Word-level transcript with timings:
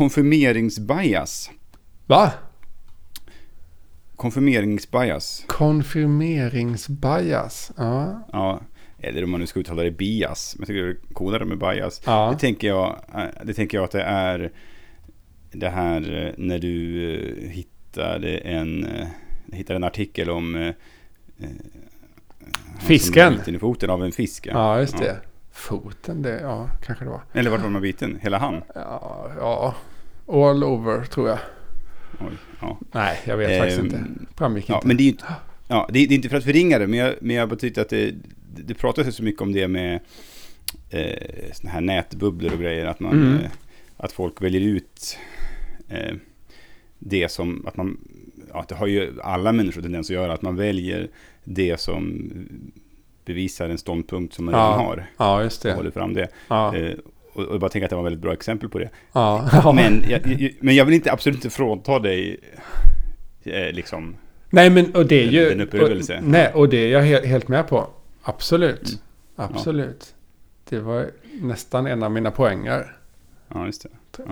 konfirmeringsbias. 0.00 1.50
Va? 2.06 2.32
Konfirmeringsbias. 4.16 5.44
Konfirmeringsbias. 5.46 7.72
Ja. 7.76 8.28
Ja, 8.32 8.60
eller 8.98 9.24
om 9.24 9.30
man 9.30 9.40
nu 9.40 9.46
ska 9.46 9.60
uttala 9.60 9.82
det 9.82 9.90
bias. 9.90 10.54
Men 10.58 10.62
jag 10.62 10.66
tycker 10.66 10.82
det 10.82 10.90
är 10.90 10.96
coolare 11.12 11.44
med 11.44 11.58
bias. 11.58 12.02
Ja. 12.06 12.30
Det, 12.32 12.38
tänker 12.38 12.68
jag, 12.68 13.00
eh, 13.14 13.24
det 13.44 13.54
tänker 13.54 13.78
jag 13.78 13.84
att 13.84 13.90
det 13.90 14.02
är 14.02 14.52
det 15.52 15.68
här 15.68 16.26
eh, 16.26 16.32
när 16.36 16.58
du 16.58 17.04
eh, 17.14 17.48
hittade 17.50 18.38
en, 18.38 18.86
hittade 19.52 19.76
en 19.76 19.84
artikel 19.84 20.30
om 20.30 20.72
Fisken. 22.78 23.32
biten 23.32 23.54
i 23.54 23.58
foten 23.58 23.90
av 23.90 24.04
en 24.04 24.12
fisk. 24.12 24.46
Ja. 24.46 24.52
Ja, 24.52 24.80
just 24.80 24.98
det. 24.98 25.06
Ja. 25.06 25.14
Foten, 25.52 26.22
det, 26.22 26.40
ja, 26.40 26.68
kanske 26.86 27.04
det 27.04 27.10
var. 27.10 27.20
Eller 27.32 27.50
vart 27.50 27.62
var 27.62 27.68
man 27.68 27.82
biten? 27.82 28.18
Hela 28.22 28.38
han? 28.38 28.62
Ja, 28.74 29.30
ja, 29.38 29.74
all 30.30 30.64
over 30.64 31.04
tror 31.04 31.28
jag. 31.28 31.38
Oj, 32.20 32.32
ja. 32.60 32.78
Nej, 32.92 33.18
jag 33.26 33.36
vet 33.36 33.58
faktiskt 33.58 33.78
Ehm, 33.80 33.86
inte. 33.86 34.04
Framgick 34.36 34.68
Ja, 34.68 34.74
inte. 34.74 34.86
men 34.86 34.96
det 34.96 35.08
är 35.08 35.14
ja, 35.68 35.88
det 35.92 35.98
är, 35.98 36.08
det 36.08 36.14
är 36.14 36.16
inte 36.16 36.28
för 36.28 36.36
att 36.36 36.44
förringa 36.44 36.78
det, 36.78 36.86
men 36.86 36.98
jag, 36.98 37.14
men 37.20 37.36
jag 37.36 37.48
bara 37.48 37.56
tyckte 37.56 37.80
att 37.82 37.88
det, 37.88 38.14
det, 38.56 38.74
pratas 38.74 39.16
så 39.16 39.22
mycket 39.22 39.42
om 39.42 39.52
det 39.52 39.68
med 39.68 40.00
eh, 40.90 41.52
såna 41.52 41.70
här 41.72 41.80
nätbubblor 41.80 42.52
och 42.52 42.58
grejer, 42.60 42.86
att 42.86 43.00
man, 43.00 43.12
Mm. 43.12 43.34
eh, 43.44 43.50
att 43.96 44.12
folk 44.12 44.42
väljer 44.42 44.60
ut 44.60 45.18
eh, 45.88 46.14
det 46.98 47.28
som, 47.30 47.66
att 47.66 47.76
man, 47.76 47.98
ja, 48.52 48.64
det 48.68 48.74
har 48.74 48.86
ju 48.86 49.20
alla 49.22 49.52
människor 49.52 49.82
tendens 49.82 50.10
att 50.10 50.14
göra, 50.14 50.32
att 50.32 50.42
man 50.42 50.56
väljer 50.56 51.08
det 51.44 51.80
som 51.80 52.30
bevisar 53.24 53.68
en 53.68 53.78
ståndpunkt 53.78 54.34
som 54.34 54.44
man 54.44 54.54
Ja. 54.54 54.60
redan 54.60 54.78
har 54.80 55.06
Ja, 55.18 55.42
just 55.42 55.64
och 55.64 55.70
det. 55.70 55.76
håller 55.76 55.90
fram 55.90 56.14
det. 56.14 56.28
Ja, 56.48 56.76
Eh, 56.76 56.94
och, 57.40 57.46
och 57.46 57.54
jag 57.54 57.60
bara 57.60 57.70
tänker 57.70 57.84
att 57.84 57.90
det 57.90 57.96
var 57.96 58.02
ett 58.02 58.06
väldigt 58.06 58.22
bra 58.22 58.32
exempel 58.32 58.68
på 58.68 58.78
det. 58.78 58.90
ja. 59.12 59.48
ja. 59.52 59.72
Men 59.76 60.04
jag, 60.08 60.50
men 60.60 60.74
jag 60.74 60.84
vill 60.84 60.94
inte 60.94 61.12
absolut 61.12 61.36
inte 61.36 61.50
frånta 61.50 61.98
dig 61.98 62.40
eh, 63.42 63.72
liksom 63.72 64.16
Nej, 64.50 64.70
men 64.70 64.94
och 64.94 65.06
det 65.06 65.22
är 65.22 65.30
ju... 65.30 65.48
Den 65.48 65.60
upplevelse. 65.60 66.16
Och, 66.16 66.24
nej, 66.24 66.52
och 66.54 66.68
det 66.68 66.76
är 66.76 66.88
jag 66.88 67.02
helt, 67.02 67.24
helt 67.24 67.48
med 67.48 67.68
på. 67.68 67.88
Absolut. 68.22 68.88
Mm. 68.88 69.00
Absolut. 69.36 70.14
Det 70.68 70.80
var 70.80 71.10
nästan 71.40 71.86
en 71.86 72.02
av 72.02 72.10
mina 72.10 72.30
poänger. 72.30 72.96
Ja, 73.48 73.66
just 73.66 73.82
det. 73.82 74.22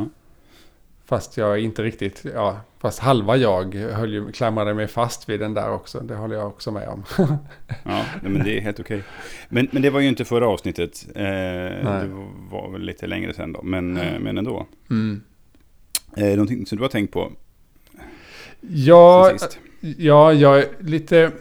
Fast 1.09 1.37
jag 1.37 1.61
inte 1.61 1.83
riktigt, 1.83 2.25
ja, 2.35 2.61
fast 2.79 2.99
halva 2.99 3.37
jag 3.37 3.75
höll 3.75 4.13
ju, 4.13 4.33
klamrade 4.33 4.75
mig 4.75 4.87
fast 4.87 5.29
vid 5.29 5.41
den 5.41 5.55
där 5.55 5.71
också. 5.71 6.01
Det 6.01 6.15
håller 6.15 6.37
jag 6.37 6.47
också 6.47 6.71
med 6.71 6.89
om. 6.89 7.05
Ja, 7.85 8.05
men 8.23 8.45
det 8.45 8.59
är 8.59 8.61
helt 8.61 8.81
okej. 8.81 9.03
Men, 9.49 9.69
men 9.73 9.83
det 9.83 9.91
var 9.91 10.01
ju 10.01 10.09
inte 10.09 10.25
förra 10.25 10.49
avsnittet. 10.49 11.07
Eh, 11.15 11.23
det 11.23 12.11
var 12.51 12.71
väl 12.73 12.83
lite 12.83 13.07
längre 13.07 13.35
sedan 13.35 13.53
då, 13.53 13.63
men, 13.63 13.97
eh, 13.97 14.19
men 14.21 14.39
ändå. 14.39 14.67
Mm. 14.91 15.23
Eh, 16.17 16.29
någonting 16.29 16.67
som 16.67 16.79
du 16.79 16.85
har 16.85 16.89
tänkt 16.89 17.13
på 17.13 17.33
Ja, 18.61 19.33
ja, 19.81 20.33
jag 20.33 20.59
är 20.59 20.67
lite... 20.79 21.33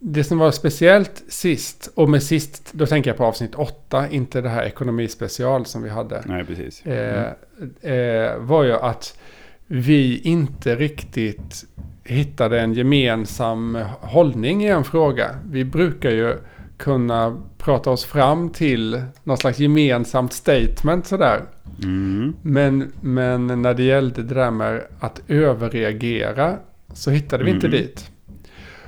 Det 0.00 0.24
som 0.24 0.38
var 0.38 0.50
speciellt 0.50 1.22
sist, 1.28 1.90
och 1.94 2.08
med 2.10 2.22
sist, 2.22 2.70
då 2.72 2.86
tänker 2.86 3.10
jag 3.10 3.16
på 3.16 3.24
avsnitt 3.24 3.54
åtta, 3.54 4.08
inte 4.10 4.40
det 4.40 4.48
här 4.48 4.62
ekonomispecial 4.64 5.66
som 5.66 5.82
vi 5.82 5.88
hade. 5.88 6.22
Nej, 6.26 6.44
precis. 6.44 6.86
eh, 6.86 7.24
Mm. 7.82 8.26
eh, 8.32 8.38
var 8.38 8.62
ju 8.64 8.72
att 8.72 9.18
vi 9.66 10.18
inte 10.20 10.76
riktigt 10.76 11.64
hittade 12.04 12.60
en 12.60 12.74
gemensam 12.74 13.78
hållning 14.00 14.64
i 14.64 14.68
en 14.68 14.84
fråga. 14.84 15.30
Vi 15.50 15.64
brukar 15.64 16.10
ju 16.10 16.34
kunna 16.76 17.42
prata 17.58 17.90
oss 17.90 18.04
fram 18.04 18.50
till 18.50 19.02
något 19.24 19.40
slags 19.40 19.58
gemensamt 19.58 20.32
statement 20.32 21.06
sådär. 21.06 21.40
Mm. 21.84 22.34
Men, 22.42 22.92
men 23.00 23.46
när 23.62 23.74
det 23.74 23.82
gällde 23.82 24.22
det 24.22 24.34
där 24.34 24.50
med 24.50 24.82
att 25.00 25.20
överreagera 25.28 26.56
så 26.92 27.10
hittade 27.10 27.44
vi 27.44 27.50
inte 27.50 27.66
Mm. 27.66 27.78
dit. 27.78 28.10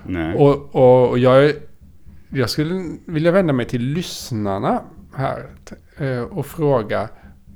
Nej. 0.06 0.34
Och, 0.34 0.74
och, 0.74 1.10
och 1.10 1.18
jag, 1.18 1.52
jag 2.28 2.50
skulle 2.50 2.96
vilja 3.06 3.32
vända 3.32 3.52
mig 3.52 3.66
till 3.66 3.82
lyssnarna 3.82 4.82
här 5.14 5.46
eh, 5.96 6.22
och 6.22 6.46
fråga 6.46 7.08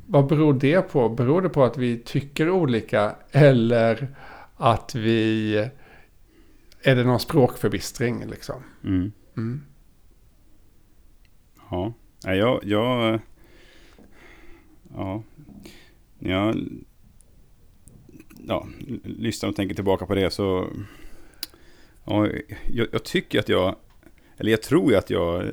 vad 0.07 0.27
beror 0.27 0.55
det 0.55 0.83
på? 0.83 1.09
Beror 1.09 1.43
det 1.43 1.49
på 1.49 1.65
att 1.65 1.77
vi 1.79 1.99
tycker 1.99 2.51
olika 2.51 3.17
eller 3.31 4.09
att 4.57 4.95
vi... 4.95 5.57
Är 6.83 6.97
det 6.97 7.05
någon 7.05 7.21
språkförbistring 7.21 8.27
liksom? 8.27 8.63
Mm. 8.85 9.13
Mm. 9.37 9.63
Ja, 11.71 11.95
jag... 12.23 12.61
jag 12.65 13.21
ja. 14.95 15.23
Jag 16.19 16.57
ja, 18.39 18.67
lyssnar 19.05 19.49
och 19.49 19.57
tänker 19.57 19.75
tillbaka 19.75 20.07
på 20.07 20.15
det 20.15 20.31
så... 20.31 20.69
Ja, 22.05 22.29
jag, 22.67 22.89
jag 22.93 23.05
tycker 23.05 23.39
att 23.39 23.49
jag... 23.49 23.77
Eller 24.37 24.51
jag 24.51 24.63
tror 24.63 24.91
ju 24.91 24.99
att 24.99 25.11
jag 25.11 25.45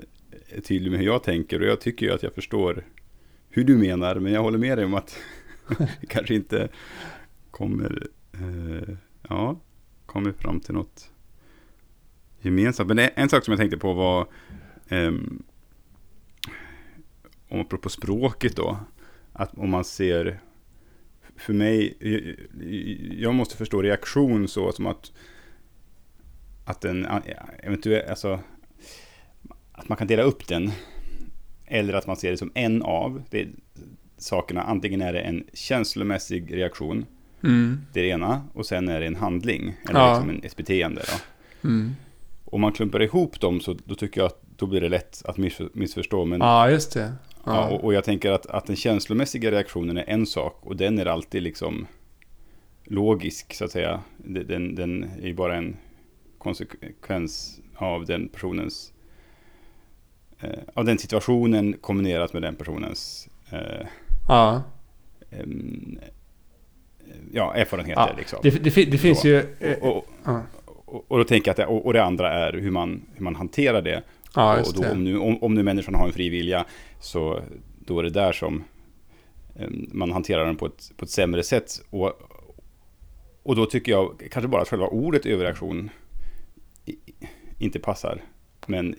är 0.50 0.62
tydlig 0.62 0.91
med 0.91 1.00
hur 1.00 1.07
jag 1.07 1.23
tänker 1.23 1.59
och 1.62 1.67
jag 1.67 1.81
tycker 1.81 2.06
ju 2.06 2.12
att 2.12 2.23
jag 2.23 2.34
förstår 2.34 2.85
hur 3.50 3.63
du 3.63 3.78
menar. 3.78 4.16
Men 4.16 4.34
jag 4.34 4.41
håller 4.41 4.57
med 4.57 4.78
dig 4.78 4.85
om 4.85 4.94
att 4.94 5.17
vi 6.01 6.07
kanske 6.07 6.35
inte 6.35 6.69
kommer... 7.51 8.07
Eh, 8.34 8.95
ja, 9.29 9.59
kommer 10.06 10.31
fram 10.31 10.59
till 10.59 10.73
något 10.73 11.12
gemensamt. 12.41 12.88
Men 12.88 13.09
en 13.16 13.29
sak 13.29 13.45
som 13.45 13.51
jag 13.51 13.59
tänkte 13.59 13.78
på 13.78 13.94
var... 13.94 14.28
eh, 14.88 15.12
om 17.51 17.62
apropå 17.62 17.89
språket 17.89 18.56
då, 18.56 18.78
att 19.33 19.57
om 19.57 19.69
man 19.69 19.83
ser, 19.83 20.39
för 21.35 21.53
mig, 21.53 21.97
jag 23.19 23.35
måste 23.35 23.57
förstå 23.57 23.81
reaktion 23.81 24.47
så 24.47 24.72
som 24.72 24.88
att, 24.88 25.12
att 26.66 26.81
den 26.81 27.07
eventuellt, 27.63 28.09
alltså, 28.09 28.39
att 29.72 29.89
man 29.89 29.97
kan 29.97 30.07
dela 30.07 30.23
upp 30.23 30.47
den, 30.47 30.72
eller 31.66 31.94
att 31.94 32.07
man 32.07 32.16
ser 32.16 32.31
det 32.31 32.38
som 32.38 32.51
en 32.55 32.81
av 32.81 33.23
det, 33.29 33.47
sakerna, 34.17 34.61
antingen 34.61 35.01
är 35.01 35.13
det 35.13 35.19
en 35.21 35.44
känslomässig 35.53 36.57
reaktion, 36.57 37.05
Mm. 37.44 37.81
det 37.94 38.00
är 38.00 38.03
det 38.03 38.09
ena, 38.09 38.44
och 38.53 38.66
sen 38.66 38.89
är 38.89 39.00
det 39.00 39.07
en 39.07 39.16
handling, 39.16 39.73
eller 39.89 40.00
Ja. 40.00 40.13
liksom 40.13 40.29
en, 40.29 40.44
ett 40.44 40.55
beteende 40.55 41.01
då. 41.01 41.67
Mm. 41.69 41.91
Om 42.45 42.61
man 42.61 42.71
klumpar 42.73 43.01
ihop 43.01 43.39
dem 43.39 43.59
så 43.61 43.75
då 43.85 43.95
tycker 43.95 44.21
jag 44.21 44.25
att 44.27 44.41
då 44.57 44.66
blir 44.66 44.81
det 44.81 44.89
lätt 44.89 45.21
att 45.25 45.38
miss, 45.38 45.59
missförstå, 45.73 46.25
men 46.25 46.39
Ja, 46.41 46.69
just 46.69 46.94
det. 46.94 47.00
Ja, 47.00 47.11
Ja. 47.45 47.69
och, 47.69 47.83
och 47.83 47.94
jag 47.94 48.03
tänker 48.03 48.31
att, 48.31 48.45
att 48.45 48.66
den 48.66 48.75
känslomässiga 48.75 49.51
reaktionen 49.51 49.97
är 49.97 50.03
en 50.09 50.25
sak 50.25 50.59
och 50.66 50.75
den 50.75 51.00
är 51.00 51.05
alltid 51.05 51.44
liksom 51.44 51.88
logisk 52.83 53.53
så 53.53 53.66
att 53.66 53.71
säga. 53.71 54.01
Den, 54.17 54.75
den 54.75 55.03
är 55.21 55.27
ju 55.27 55.33
bara 55.33 55.55
en 55.55 55.77
konsekvens 56.41 57.59
av 57.75 58.06
den 58.06 58.28
personens 58.28 58.94
eh, 60.40 60.50
av 60.74 60.85
den 60.85 60.97
situationen 60.97 61.74
kombinerat 61.81 62.34
med 62.34 62.41
den 62.41 62.56
personens 62.56 63.29
eh, 63.52 63.88
ja. 64.28 64.63
em, 65.30 66.00
ja, 67.31 67.53
erfarenheter. 67.53 68.07
Ja, 68.07 68.16
liksom. 68.18 68.40
Det, 68.44 68.50
det, 68.50 68.85
det 68.85 68.97
finns 68.97 69.22
Så. 69.22 69.28
ju... 69.28 69.56
eh, 69.59 69.78
och, 69.78 69.97
och, 69.97 70.07
ja. 70.24 70.41
och, 70.85 71.12
och 71.12 71.18
då 71.18 71.24
tänker 71.24 71.50
jag 71.50 71.53
att 71.53 71.57
det, 71.57 71.66
och, 71.66 71.85
och 71.85 71.94
det 71.94 72.03
andra 72.03 72.34
är 72.34 72.53
hur 72.53 72.72
man, 72.72 73.01
hur 73.13 73.24
man 73.24 73.35
hanterar 73.35 73.81
det. 73.81 74.03
Ja, 74.35 74.59
och 74.59 74.74
då, 74.74 74.81
det. 74.81 74.91
om, 74.91 75.03
nu, 75.03 75.18
om, 75.18 75.44
om 75.44 75.53
nu 75.53 75.63
människan 75.63 75.96
har 75.96 76.07
en 76.07 76.13
fri 76.13 76.30
vilja 76.30 76.66
så 77.00 77.41
då 77.80 78.00
är 78.00 78.03
det 78.03 78.09
där 78.09 78.31
som 78.31 78.63
eh, 79.56 79.69
man 79.91 80.12
hanterar 80.12 80.46
den 80.46 80.56
på 80.56 80.66
ett, 80.66 80.91
på 80.97 81.06
ett 81.06 81.12
sämre 81.12 81.44
sätt. 81.44 81.81
Och, 81.90 82.13
och 83.44 83.56
då 83.56 83.66
tycker 83.66 83.91
jag 83.91 84.28
kanske 84.31 84.47
bara 84.47 84.62
att 84.62 84.69
själva 84.69 84.88
ordet 84.88 85.25
överreaktion 85.25 85.90
inte 87.61 87.79
passar. 87.79 88.22
Men, 88.66 88.95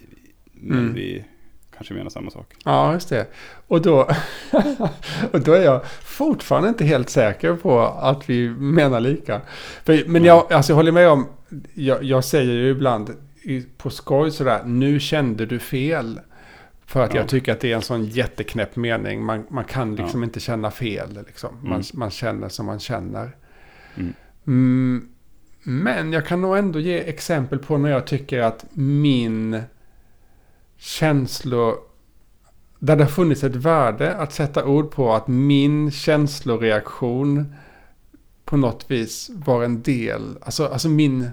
men 0.52 0.78
Mm. 0.78 0.94
vi 0.94 1.24
kanske 1.76 1.94
menar 1.94 2.10
samma 2.10 2.30
sak. 2.30 2.54
Ja, 2.64 2.92
just 2.92 3.08
det. 3.08 3.26
Och 3.66 3.82
då, 3.82 4.00
och 5.32 5.40
då 5.40 5.52
är 5.52 5.64
jag 5.64 5.86
fortfarande 6.02 6.68
inte 6.68 6.84
helt 6.84 7.10
säker 7.10 7.54
på 7.56 7.80
att 7.80 8.30
vi 8.30 8.48
menar 8.50 9.00
lika. 9.00 9.40
För, 9.84 10.04
men 10.08 10.24
jag, 10.24 10.52
alltså 10.52 10.72
jag 10.72 10.76
håller 10.76 10.92
med 10.92 11.08
om, 11.08 11.26
jag, 11.74 12.02
jag 12.04 12.24
säger 12.24 12.52
ju 12.52 12.68
ibland 12.70 13.10
på 13.76 13.90
skoj 13.90 14.30
sådär, 14.30 14.62
nu 14.64 15.00
kände 15.00 15.46
du 15.46 15.58
fel. 15.58 16.20
För 16.86 17.02
att 17.02 17.14
Ja. 17.14 17.20
jag 17.20 17.28
tycker 17.28 17.52
att 17.52 17.60
det 17.60 17.72
är 17.72 17.76
en 17.76 17.82
sån 17.82 18.04
jätteknäpp 18.04 18.76
mening. 18.76 19.24
Man, 19.24 19.46
man 19.50 19.64
kan 19.64 19.94
liksom 19.96 20.20
Ja. 20.20 20.24
inte 20.24 20.40
känna 20.40 20.70
fel. 20.70 21.18
Liksom. 21.26 21.54
Man, 21.62 21.72
Mm. 21.72 21.82
man 21.94 22.10
känner 22.10 22.48
som 22.48 22.66
man 22.66 22.78
känner. 22.80 23.36
Mm. 23.96 24.12
Mm, 24.46 25.08
men 25.62 26.12
jag 26.12 26.26
kan 26.26 26.40
nog 26.40 26.58
ändå 26.58 26.78
ge 26.78 26.98
exempel 26.98 27.58
på 27.58 27.78
när 27.78 27.90
jag 27.90 28.06
tycker 28.06 28.40
att 28.40 28.64
min 28.72 29.62
känslor... 30.76 31.76
Där 32.78 32.96
det 32.96 33.04
har 33.04 33.10
funnits 33.10 33.44
ett 33.44 33.56
värde 33.56 34.14
att 34.14 34.32
sätta 34.32 34.64
ord 34.64 34.90
på 34.90 35.14
att 35.14 35.28
min 35.28 35.90
känsloreaktion 35.90 37.54
på 38.44 38.56
något 38.56 38.90
vis 38.90 39.30
var 39.34 39.64
en 39.64 39.82
del, 39.82 40.38
alltså, 40.40 40.66
alltså 40.66 40.88
min... 40.88 41.30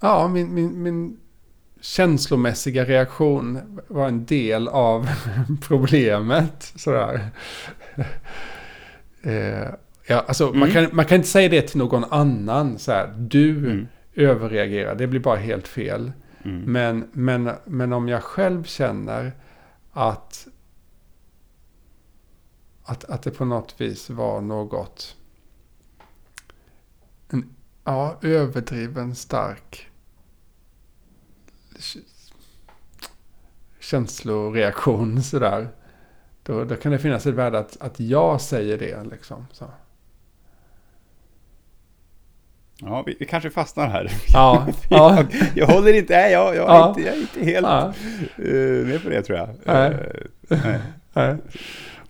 Ja, 0.00 0.28
min, 0.28 0.54
min, 0.54 0.82
min 0.82 1.20
känslomässiga 1.80 2.84
reaktion 2.84 3.80
var 3.88 4.08
en 4.08 4.26
del 4.26 4.68
av 4.68 5.08
problemet. 5.60 6.72
Sådär. 6.76 7.30
Eh, 9.22 9.68
ja, 10.08 10.24
alltså, 10.28 10.46
Mm. 10.48 10.58
man, 10.60 10.70
kan, 10.70 10.88
man 10.92 11.04
kan 11.04 11.16
inte 11.16 11.28
säga 11.28 11.48
det 11.48 11.62
till 11.62 11.78
någon 11.78 12.04
annan. 12.04 12.78
Så 12.78 12.92
här, 12.92 13.14
du 13.18 13.58
Mm. 13.58 13.86
överreagerar, 14.14 14.94
det 14.94 15.06
blir 15.06 15.20
bara 15.20 15.36
helt 15.36 15.68
fel. 15.68 16.12
Mm. 16.44 16.72
Men, 16.72 17.08
men, 17.12 17.50
men 17.64 17.92
om 17.92 18.08
jag 18.08 18.22
själv 18.22 18.64
känner 18.64 19.32
att, 19.92 20.46
att, 22.84 23.04
att 23.04 23.22
det 23.22 23.30
på 23.30 23.44
något 23.44 23.80
vis 23.80 24.10
var 24.10 24.40
något 24.40 25.16
en, 27.30 27.54
ja, 27.84 28.18
överdriven 28.22 29.14
stark 29.14 29.86
känsloreaktion 33.80 35.22
sådär. 35.22 35.68
Då, 36.42 36.64
då 36.64 36.76
kan 36.76 36.92
det 36.92 36.98
finnas 36.98 37.26
ett 37.26 37.34
värde 37.34 37.58
att, 37.58 37.76
att 37.80 38.00
jag 38.00 38.40
säger 38.40 38.78
det 38.78 39.04
liksom. 39.10 39.46
Så. 39.52 39.70
Ja, 42.82 43.02
vi, 43.06 43.16
vi 43.18 43.26
kanske 43.26 43.50
fastnar 43.50 43.88
här. 43.88 44.10
Ja, 44.32 44.66
ja. 44.90 45.16
jag, 45.16 45.26
jag 45.54 45.66
håller 45.66 45.92
inte, 45.92 46.16
nej, 46.16 46.32
jag, 46.32 46.56
jag, 46.56 46.64
är, 46.70 46.74
Ja. 46.74 46.88
inte, 46.88 47.00
jag 47.00 47.16
är 47.16 47.20
inte 47.20 47.44
helt 47.44 47.66
ja. 47.66 47.92
eh, 48.36 48.86
med 48.86 49.02
på 49.02 49.08
det 49.08 49.22
tror 49.22 49.38
jag. 49.38 49.48
Nej. 49.64 49.92
Eh, 50.50 50.58
nej. 50.64 50.78
nej. 51.12 51.36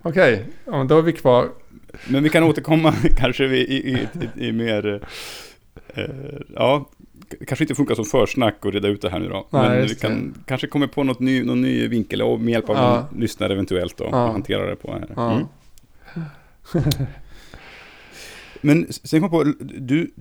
Okej, 0.01 0.45
men 0.65 0.87
då 0.87 0.97
är 0.97 1.01
vi 1.01 1.13
kvar. 1.13 1.47
Men 2.07 2.23
vi 2.23 2.29
kan 2.29 2.43
återkomma 2.43 2.93
kanske 3.17 3.45
i, 3.45 3.61
i, 3.61 4.07
i, 4.37 4.47
i, 4.47 4.51
mer, 4.51 5.01
eh, 5.95 6.03
ja, 6.55 6.89
kanske 7.47 7.63
inte 7.63 7.75
funkar 7.75 7.95
som 7.95 8.05
försnack 8.05 8.65
och 8.65 8.73
reda 8.73 8.87
ut 8.87 9.01
det 9.01 9.09
här 9.09 9.19
nu 9.19 9.27
då. 9.29 9.47
Nej, 9.49 9.69
men 9.69 9.87
vi 9.87 9.95
kan 9.95 10.33
kanske 10.45 10.67
komma 10.67 10.87
på 10.87 11.03
något 11.03 11.19
ny, 11.19 11.43
någon 11.43 11.61
ny 11.61 11.87
vinkel 11.87 12.21
och 12.21 12.39
med 12.39 12.51
hjälp 12.51 12.69
av 12.69 12.75
Ja. 12.75 13.07
någon 13.11 13.21
lyssnare 13.21 13.53
eventuellt 13.53 13.97
då, 13.97 14.07
Ja. 14.11 14.25
och 14.25 14.31
hantera 14.31 14.69
det 14.69 14.75
på 14.75 14.91
här. 14.93 15.31
Mm. 15.31 15.45
Men 18.61 18.87
sen 18.93 19.21
kom 19.21 19.29
jag 19.45 19.57
på, 19.57 19.63
du, 19.63 20.11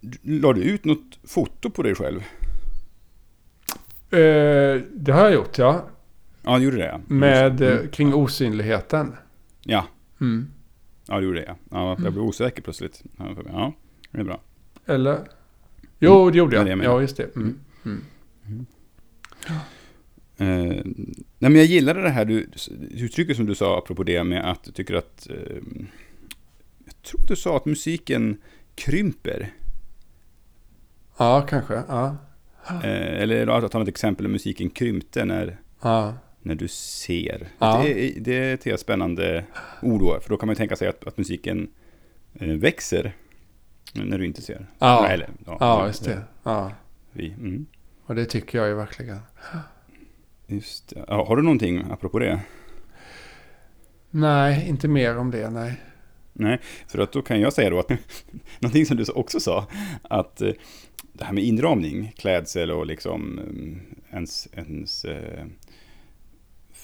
du, 0.00 0.18
la 0.22 0.52
du 0.52 0.62
ut 0.62 0.84
något 0.84 1.18
foto 1.24 1.70
på 1.70 1.82
dig 1.82 1.94
själv? 1.94 2.20
Eh, 4.10 4.82
det 4.94 5.12
har 5.12 5.20
jag 5.24 5.32
gjort, 5.34 5.58
ja. 5.58 5.88
Ja, 6.42 6.58
du 6.58 6.64
gjorde 6.64 6.76
det 6.76 6.86
ja. 6.86 7.00
Med, 7.06 7.60
Mm. 7.60 7.78
eh, 7.84 7.90
kring 7.90 8.14
osynligheten. 8.14 9.12
Ja, 9.62 9.86
Mm. 10.20 10.46
ja 11.08 11.18
du 11.20 11.24
gjorde 11.26 11.38
det 11.40 11.44
ja. 11.46 11.56
ja 11.70 11.96
jag 12.02 12.12
blev 12.12 12.24
osäker 12.24 12.62
plötsligt. 12.62 13.02
Ja. 13.18 13.34
Ja, 13.52 13.72
det 14.10 14.20
är 14.20 14.24
bra. 14.24 14.40
Eller? 14.86 15.18
Jo, 15.98 16.30
det 16.30 16.38
gjorde 16.38 16.56
Ja, 16.56 16.60
jag. 16.60 16.66
det 16.66 16.70
jag 16.70 16.78
menar. 16.78 16.92
ja, 16.94 17.00
just 17.00 17.16
det. 17.16 17.36
Mm. 17.36 17.58
Mm. 17.84 18.66
Eh, 20.38 20.82
nej 21.38 21.50
men 21.50 21.54
jag 21.56 21.64
gillade 21.64 22.02
det 22.02 22.10
här 22.10 22.24
du, 22.24 22.48
uttrycket 22.90 23.36
som 23.36 23.46
du 23.46 23.54
sa 23.54 23.78
apropå 23.78 24.02
det 24.02 24.24
med 24.24 24.50
att 24.50 24.64
du 24.64 24.72
tycker 24.72 24.94
att 24.94 25.28
eh, 25.30 25.36
jag 25.36 25.86
tror 27.06 27.20
du 27.26 27.36
sa 27.36 27.56
att 27.56 27.66
musiken 27.66 28.36
krymper. 28.74 29.52
Ja, 31.18 31.46
kanske. 31.48 31.82
Ja. 31.88 32.16
Eh, 32.68 33.22
eller 33.22 33.46
att 33.64 33.72
ta 33.72 33.82
ett 33.82 33.88
exempel 33.88 34.24
där 34.24 34.30
musiken 34.30 34.70
krympte 34.70 35.24
när, 35.24 35.56
Ja. 35.82 36.14
när 36.42 36.54
du 36.54 36.68
ser. 36.68 37.48
Ja. 37.58 37.82
Det, 37.82 38.00
är, 38.18 38.20
det 38.20 38.66
är 38.66 38.74
ett 38.74 38.80
spännande 38.80 39.44
ord 39.82 40.00
då, 40.00 40.20
för 40.20 40.28
då 40.30 40.36
kan 40.36 40.46
man 40.46 40.56
tänka 40.56 40.76
sig 40.76 40.88
att, 40.88 41.06
att 41.06 41.16
musiken 41.18 41.68
eh, 42.34 42.48
växer 42.48 43.12
när 43.94 44.18
du 44.18 44.26
inte 44.26 44.42
ser. 44.42 44.66
Ja. 44.78 45.06
Eller, 45.08 45.28
ja, 45.46 45.56
ja, 45.60 45.86
just 45.86 46.04
det. 46.04 46.22
Ja. 46.42 46.72
Vi, 47.12 47.28
mm, 47.30 47.66
Och 48.06 48.14
det 48.14 48.24
tycker 48.24 48.58
jag 48.58 48.68
ju 48.68 48.74
verkligen. 48.74 49.18
just 50.46 50.88
det. 50.88 51.04
Har 51.08 51.36
du 51.36 51.42
någonting 51.42 51.84
apropå 51.90 52.18
det? 52.18 52.40
Nej, 54.10 54.68
inte 54.68 54.88
mer 54.88 55.16
om 55.18 55.30
det, 55.30 55.50
nej. 55.50 55.80
Nej, 56.38 56.60
för 56.88 56.98
att 56.98 57.12
då 57.12 57.22
kan 57.22 57.40
jag 57.40 57.52
säga 57.52 57.70
då 57.70 57.78
att 57.78 57.88
någonting 58.58 58.86
som 58.86 58.96
du 58.96 59.04
också 59.04 59.40
sa, 59.40 59.66
att 60.02 60.40
eh, 60.40 60.52
det 61.12 61.24
här 61.24 61.32
med 61.32 61.44
inramning, 61.44 62.12
klädsel 62.16 62.70
och 62.70 62.86
liksom 62.86 63.38
eh, 63.38 64.14
ens, 64.14 64.48
ens 64.52 65.04
eh, 65.04 65.44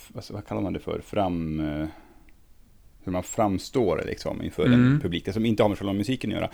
vad, 0.08 0.46
kallar 0.46 0.60
man 0.62 0.72
det 0.72 0.80
för, 0.80 1.00
fram, 1.00 1.60
hur 3.04 3.12
man 3.12 3.22
framstår 3.22 4.02
liksom 4.06 4.42
inför 4.42 4.66
en 4.66 4.74
Mm. 4.74 5.00
publik, 5.00 5.24
det 5.24 5.32
som 5.32 5.46
inte 5.46 5.62
har 5.62 5.68
med 5.68 5.78
själva 5.78 5.92
musiken 5.92 6.30
att 6.30 6.36
göra. 6.36 6.50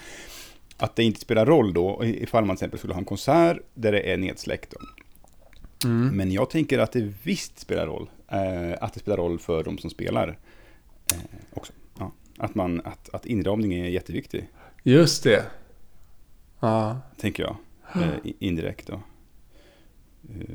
Att 0.76 0.96
det 0.96 1.04
inte 1.04 1.20
spelar 1.20 1.46
roll 1.46 1.72
då, 1.72 2.04
ifall 2.04 2.44
man 2.44 2.56
till 2.56 2.60
exempel 2.60 2.78
skulle 2.78 2.94
ha 2.94 2.98
en 2.98 3.04
konsert 3.04 3.58
där 3.74 3.92
det 3.92 4.12
är 4.12 4.16
nedsläckt. 4.16 4.74
Mm. 5.84 6.16
Men 6.16 6.32
jag 6.32 6.50
tänker 6.50 6.78
att 6.78 6.92
det 6.92 7.12
visst 7.22 7.58
spelar 7.58 7.86
roll. 7.86 8.10
Eh, 8.28 8.72
att 8.80 8.94
det 8.94 9.00
spelar 9.00 9.16
roll 9.16 9.38
för 9.38 9.64
de 9.64 9.78
som 9.78 9.90
spelar 9.90 10.38
eh, 11.12 11.18
också. 11.54 11.72
Att, 12.38 12.54
man, 12.54 12.80
att, 12.84 13.08
att 13.14 13.26
inramning 13.26 13.74
är 13.74 13.88
jätteviktig, 13.88 14.48
Just 14.82 15.22
det. 15.24 15.46
Ja. 16.60 17.00
tänker 17.16 17.42
jag. 17.42 17.56
Eh, 18.02 18.32
indirekt 18.38 18.86
då. 18.86 18.94
Eh, 18.94 20.54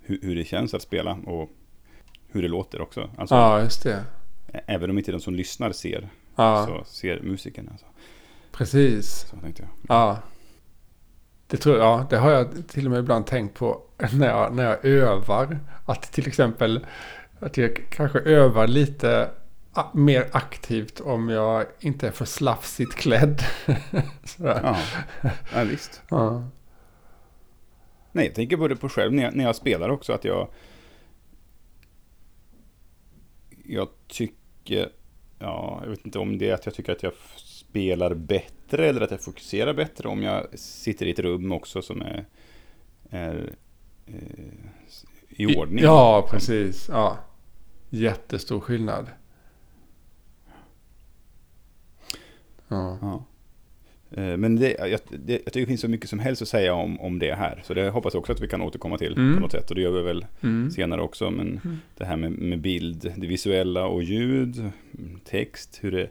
hur, 0.00 0.18
hur 0.22 0.36
det 0.36 0.44
känns 0.44 0.74
att 0.74 0.82
spela 0.82 1.12
och 1.12 1.50
hur 2.28 2.42
det 2.42 2.48
låter 2.48 2.80
också. 2.80 3.10
Alltså, 3.18 3.34
ja, 3.34 3.60
just 3.60 3.82
det. 3.82 4.04
Även 4.66 4.90
om 4.90 4.98
inte 4.98 5.12
de 5.12 5.20
som 5.20 5.34
lyssnar 5.34 5.72
ser, 5.72 6.08
Ja, 6.36 6.66
så 6.66 6.84
ser 6.90 7.20
musiken. 7.22 7.68
Alltså. 7.72 7.86
precis. 8.52 9.26
Så 9.30 9.36
tänkte 9.36 9.62
jag. 9.62 9.96
Ja. 9.96 10.18
Det 11.46 11.56
tror 11.56 11.76
jag, 11.76 11.84
ja, 11.84 12.06
det 12.10 12.16
har 12.16 12.30
jag 12.30 12.68
till 12.68 12.84
och 12.84 12.90
med 12.90 13.00
ibland 13.00 13.26
tänkt 13.26 13.54
på 13.54 13.82
när 14.12 14.28
jag, 14.28 14.54
när 14.54 14.64
jag 14.64 14.84
övar. 14.84 15.58
Att 15.84 16.12
till 16.12 16.28
exempel 16.28 16.86
att 17.40 17.56
jag 17.56 17.86
kanske 17.90 18.18
övar 18.18 18.66
lite 18.66 19.30
mer 19.94 20.28
aktivt 20.32 21.00
om 21.00 21.28
jag 21.28 21.66
inte 21.80 22.06
är 22.06 22.10
för 22.10 22.24
slafsigt 22.24 22.94
klädd. 22.94 23.42
Ja, 24.38 24.76
ja 25.54 25.64
visst. 25.64 26.02
Ja. 26.08 26.48
Nej, 28.12 28.26
jag 28.26 28.34
tänker 28.34 28.56
på 28.56 28.68
det 28.68 28.76
på 28.76 28.88
själv 28.88 29.12
när 29.12 29.22
jag, 29.22 29.34
när 29.36 29.44
jag 29.44 29.56
spelar 29.56 29.88
också. 29.88 30.12
Att 30.12 30.24
jag... 30.24 30.48
Jag 33.64 33.88
tycker... 34.08 34.92
Ja, 35.38 35.80
jag 35.82 35.90
vet 35.90 36.06
inte 36.06 36.18
om 36.18 36.38
det 36.38 36.50
är 36.50 36.54
att 36.54 36.66
jag 36.66 36.74
tycker 36.74 36.92
att 36.92 37.02
jag 37.02 37.12
spelar 37.36 38.14
bättre 38.14 38.88
eller 38.88 39.00
att 39.00 39.10
jag 39.10 39.20
fokuserar 39.20 39.74
bättre 39.74 40.08
om 40.08 40.22
jag 40.22 40.58
sitter 40.58 41.06
i 41.06 41.10
ett 41.10 41.18
rum 41.18 41.52
också 41.52 41.82
som 41.82 42.02
är, 42.02 42.26
är 43.10 43.54
eh, 44.06 44.14
i 45.28 45.56
ordning. 45.56 45.84
Ja, 45.84 46.28
precis. 46.30 46.88
Ja. 46.88 47.18
Jättestor 47.90 48.60
skillnad. 48.60 49.06
Ja. 52.68 52.98
Ja. 53.00 53.24
Eh, 54.22 54.36
Men 54.36 54.56
det, 54.56 54.70
jag, 54.78 55.00
det, 55.10 55.32
jag 55.32 55.44
tycker 55.44 55.60
det 55.60 55.66
finns 55.66 55.80
så 55.80 55.88
mycket 55.88 56.10
som 56.10 56.18
helst 56.18 56.42
att 56.42 56.48
säga 56.48 56.74
om, 56.74 57.00
om 57.00 57.18
det 57.18 57.34
här. 57.34 57.62
Så 57.64 57.74
det 57.74 57.90
hoppas 57.90 58.14
jag 58.14 58.20
också 58.20 58.32
att 58.32 58.40
vi 58.40 58.48
kan 58.48 58.62
återkomma 58.62 58.98
till 58.98 59.12
Mm. 59.12 59.34
på 59.34 59.40
något 59.40 59.52
sätt. 59.52 59.68
Och 59.70 59.74
det 59.74 59.80
gör 59.82 59.90
vi 59.92 60.02
väl 60.02 60.26
Mm. 60.42 60.70
senare 60.70 61.02
också. 61.02 61.30
Men 61.30 61.60
Mm. 61.64 61.76
det 61.96 62.04
här 62.04 62.16
med, 62.16 62.32
med 62.32 62.60
bild, 62.60 63.12
det 63.16 63.26
visuella 63.26 63.86
och 63.86 64.02
ljud, 64.02 64.58
mm, 64.98 65.20
text, 65.24 65.78
hur 65.82 65.90
det 65.92 66.08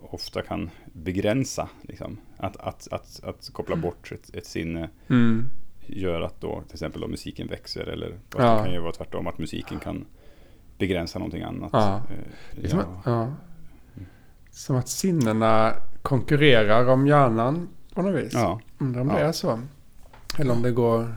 ofta 0.00 0.42
kan 0.42 0.70
begränsa. 0.92 1.68
Liksom. 1.82 2.16
Att, 2.36 2.56
att, 2.56 2.88
att, 2.92 3.20
att 3.24 3.50
koppla 3.52 3.76
bort 3.76 4.12
ett, 4.12 4.34
ett 4.36 4.46
sinne 4.46 4.88
Mm. 5.08 5.44
gör 5.86 6.20
att 6.20 6.40
då 6.40 6.62
till 6.66 6.74
exempel 6.74 7.00
då 7.00 7.08
musiken 7.08 7.46
växer. 7.48 7.86
Eller 7.86 8.08
Ja. 8.38 8.56
det 8.56 8.64
kan 8.64 8.72
ju 8.72 8.80
vara 8.80 8.92
tvärtom, 8.92 9.26
att 9.26 9.38
musiken 9.38 9.78
kan 9.78 10.04
begränsa 10.78 11.18
någonting 11.18 11.42
annat. 11.42 11.70
Ja. 11.72 12.02
Eh, 12.62 12.70
ja. 13.04 13.32
Som 14.54 14.76
att 14.76 14.88
sinnena 14.88 15.74
konkurrerar 16.02 16.86
om 16.88 17.06
hjärnan 17.06 17.68
på 17.94 18.02
något 18.02 18.24
vis. 18.24 18.32
ja. 18.32 18.60
Undrar 18.78 19.00
om 19.00 19.08
Ja. 19.08 19.14
det 19.14 19.20
är 19.20 19.32
så. 19.32 19.60
Eller 20.38 20.52
om 20.52 20.62
det 20.62 20.70
går, 20.72 21.14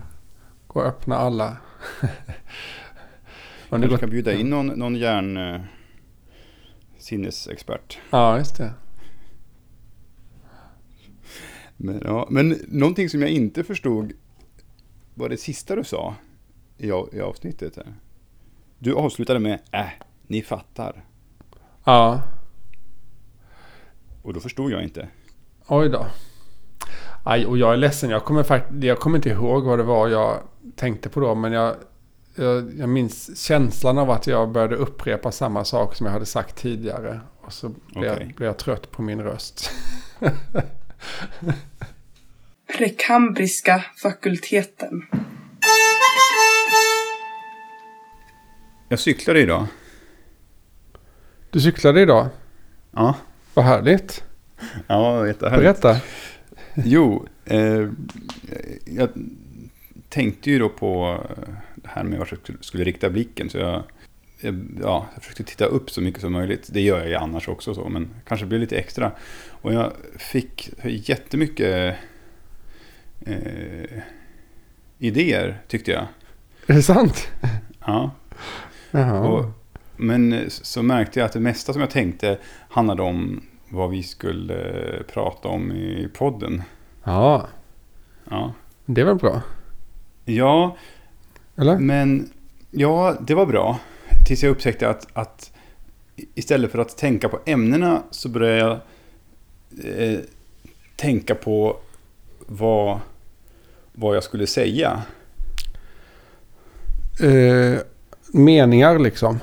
går 0.67 0.81
att 0.81 0.87
öppna 0.87 1.15
alla. 1.17 1.47
om 3.69 3.81
det 3.81 3.87
Kanske 3.87 3.87
går, 3.87 3.97
kan 3.97 4.09
bjuda 4.09 4.33
in 4.33 4.49
någon, 4.49 4.67
någon 4.67 4.95
hjärn 4.95 5.37
eh, 5.37 5.61
sinnesexpert. 6.97 7.97
Ja, 8.09 8.37
just 8.37 8.57
det. 8.57 8.73
Men, 11.77 12.01
ja, 12.05 12.27
men 12.29 12.57
någonting 12.67 13.09
som 13.09 13.21
jag 13.21 13.29
inte 13.29 13.63
förstod 13.63 14.13
var 15.13 15.29
det 15.29 15.37
sista 15.37 15.75
du 15.75 15.83
sa 15.83 16.15
i, 16.77 16.87
i 16.87 17.21
avsnittet. 17.21 17.75
Här. 17.75 17.93
Du 18.79 18.95
avslutade 18.95 19.39
med 19.39 19.59
äh, 19.71 19.85
ni 20.27 20.41
fattar. 20.41 21.03
Ja, 21.83 22.21
Och 24.27 24.33
då 24.33 24.39
förstod 24.39 24.71
jag 24.71 24.83
inte. 24.83 25.07
oj 25.67 25.89
då. 25.89 26.07
Aj, 27.23 27.45
och 27.45 27.57
jag 27.57 27.73
är 27.73 27.77
ledsen. 27.77 28.09
Jag 28.09 28.25
kommer, 28.25 28.43
fakt- 28.43 28.83
jag 28.83 28.99
kommer 28.99 29.17
inte 29.17 29.29
ihåg 29.29 29.63
vad 29.63 29.79
det 29.79 29.83
var 29.83 30.07
jag 30.07 30.39
tänkte 30.75 31.09
på 31.09 31.19
då. 31.19 31.35
Men 31.35 31.51
jag, 31.51 31.75
jag, 32.35 32.73
jag 32.77 32.89
minns 32.89 33.39
känslan 33.45 33.97
av 33.97 34.11
att 34.11 34.27
jag 34.27 34.49
började 34.51 34.75
upprepa 34.75 35.31
samma 35.31 35.65
sak 35.65 35.95
som 35.95 36.05
jag 36.05 36.13
hade 36.13 36.25
sagt 36.25 36.55
tidigare. 36.55 37.19
Och 37.41 37.53
så 37.53 37.69
blev, 37.69 38.11
Okej. 38.13 38.25
jag, 38.27 38.35
blev 38.35 38.47
jag 38.47 38.57
trött 38.57 38.91
på 38.91 39.01
min 39.01 39.21
röst. 39.23 39.71
Prekambriska 42.77 43.85
fakulteten. 44.01 45.01
Jag 48.89 48.99
cyklade 48.99 49.39
idag. 49.39 49.65
Du 51.49 51.61
cyklade 51.61 52.01
idag? 52.01 52.27
Ja. 52.91 53.15
Vad 53.57 53.65
härligt. 53.65 54.23
Ja, 54.87 55.27
jättehärligt. 55.27 55.81
Berätta. 55.81 56.01
Jo, 56.75 57.27
eh, 57.45 57.87
jag 58.85 59.09
tänkte 60.09 60.51
ju 60.51 60.59
då 60.59 60.69
på 60.69 61.21
det 61.75 61.89
här 61.89 62.03
med 62.03 62.19
vart 62.19 62.31
jag 62.31 62.57
skulle- 62.61 62.83
rikta 62.83 63.09
blicken. 63.09 63.49
Så 63.49 63.57
jag, 63.57 63.83
jag, 64.41 64.67
ja, 64.81 65.07
jag 65.13 65.23
försökte 65.23 65.43
titta 65.43 65.65
upp 65.65 65.89
så 65.91 66.01
mycket 66.01 66.21
som 66.21 66.31
möjligt. 66.33 66.69
Det 66.73 66.81
gör 66.81 66.99
jag 66.99 67.07
ju 67.09 67.15
annars 67.15 67.47
också 67.47 67.73
så, 67.73 67.89
men 67.89 68.09
kanske 68.27 68.45
blir 68.45 68.59
lite 68.59 68.77
extra. 68.77 69.11
Och 69.49 69.73
jag 69.73 69.91
fick 70.17 70.69
jättemycket 70.83 71.95
eh, 73.25 74.01
idéer 74.99 75.61
tyckte 75.67 75.91
jag. 75.91 76.05
Är 76.67 76.73
det 76.73 76.83
sant? 76.83 77.27
Ja. 77.85 78.11
Jaha. 78.91 79.19
Och, 79.27 79.45
men 79.97 80.45
så 80.49 80.83
märkte 80.83 81.19
jag 81.19 81.25
att 81.25 81.33
det 81.33 81.39
mesta 81.39 81.73
som 81.73 81.81
jag 81.81 81.91
tänkte 81.91 82.37
handlade 82.69 83.01
om 83.01 83.43
vad 83.69 83.89
vi 83.89 84.03
skulle 84.03 84.63
prata 85.13 85.47
om 85.47 85.71
i 85.71 86.09
podden. 86.13 86.63
Ja, 87.03 87.47
Ja, 88.29 88.53
det 88.85 89.03
väl 89.03 89.15
bra? 89.15 89.41
ja 90.25 90.77
Eller? 91.55 91.77
men 91.77 92.29
ja, 92.71 93.15
det 93.21 93.35
var 93.35 93.45
bra. 93.45 93.79
Tills 94.27 94.43
jag 94.43 94.51
upptäckte 94.51 94.89
att, 94.89 95.07
att 95.13 95.51
istället 96.35 96.71
för 96.71 96.79
att 96.79 96.97
tänka 96.97 97.29
på 97.29 97.39
ämnena 97.45 98.03
så 98.11 98.29
började 98.29 98.57
jag 98.59 98.79
eh, 99.85 100.19
tänka 100.95 101.35
på 101.35 101.77
vad, 102.39 102.99
vad 103.93 104.15
jag 104.15 104.23
skulle 104.23 104.47
säga. 104.47 105.01
Eh, 107.21 107.79
meningar 108.33 108.99
liksom. 108.99 109.39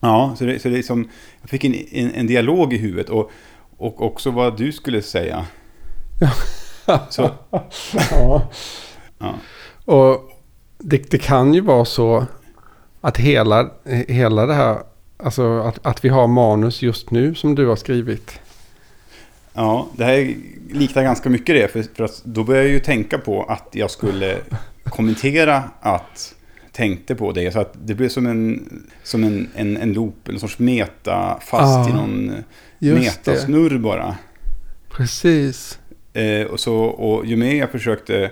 Ja, 0.00 0.34
så 0.38 0.44
det, 0.44 0.62
så 0.62 0.68
det 0.68 0.78
är 0.78 0.82
som, 0.82 1.08
jag 1.40 1.50
fick 1.50 1.64
en, 1.64 1.74
en, 1.74 2.14
en 2.14 2.26
dialog 2.26 2.72
i 2.72 2.76
huvudet 2.76 3.08
och, 3.08 3.30
och 3.76 4.02
också 4.02 4.30
vad 4.30 4.56
du 4.56 4.72
skulle 4.72 5.02
säga. 5.02 5.46
Så, 7.10 7.30
ja. 8.10 8.50
ja. 9.18 9.34
Och 9.84 10.30
det, 10.78 11.10
det 11.10 11.18
kan 11.18 11.54
ju 11.54 11.60
vara 11.60 11.84
så 11.84 12.26
att 13.00 13.16
hela, 13.16 13.70
hela 14.08 14.46
det 14.46 14.54
här, 14.54 14.78
alltså 15.16 15.58
att, 15.60 15.86
att 15.86 16.04
vi 16.04 16.08
har 16.08 16.26
manus 16.26 16.82
just 16.82 17.10
nu 17.10 17.34
som 17.34 17.54
du 17.54 17.66
har 17.66 17.76
skrivit. 17.76 18.40
Ja, 19.52 19.88
det 19.96 20.04
här 20.04 20.34
liknar 20.70 21.02
ganska 21.02 21.30
mycket 21.30 21.56
det. 21.56 21.68
För, 21.68 21.82
för 21.94 22.04
att 22.04 22.22
då 22.24 22.44
började 22.44 22.66
jag 22.66 22.74
ju 22.74 22.80
tänka 22.80 23.18
på 23.18 23.42
att 23.42 23.68
jag 23.72 23.90
skulle 23.90 24.38
kommentera 24.84 25.62
att 25.80 26.34
tänkte 26.72 27.14
på 27.14 27.32
det. 27.32 27.52
Så 27.52 27.60
att 27.60 27.72
det 27.84 27.94
blev 27.94 28.08
som 28.08 28.26
en, 28.26 28.68
som 29.02 29.24
en, 29.24 29.48
en, 29.54 29.76
en 29.76 29.92
loop, 29.92 30.28
en 30.28 30.40
sorts 30.40 30.58
meta 30.58 31.38
fast 31.40 31.86
Ah, 31.86 31.90
i 31.90 31.92
någon 31.92 32.32
Just 32.78 33.24
det, 33.24 33.30
metasnurr 33.30 33.78
bara. 33.78 34.16
precis. 34.90 35.78
Eh, 36.12 36.46
och, 36.46 36.60
så, 36.60 36.76
och 36.76 37.26
ju 37.26 37.36
mer 37.36 37.54
jag 37.54 37.70
försökte 37.70 38.30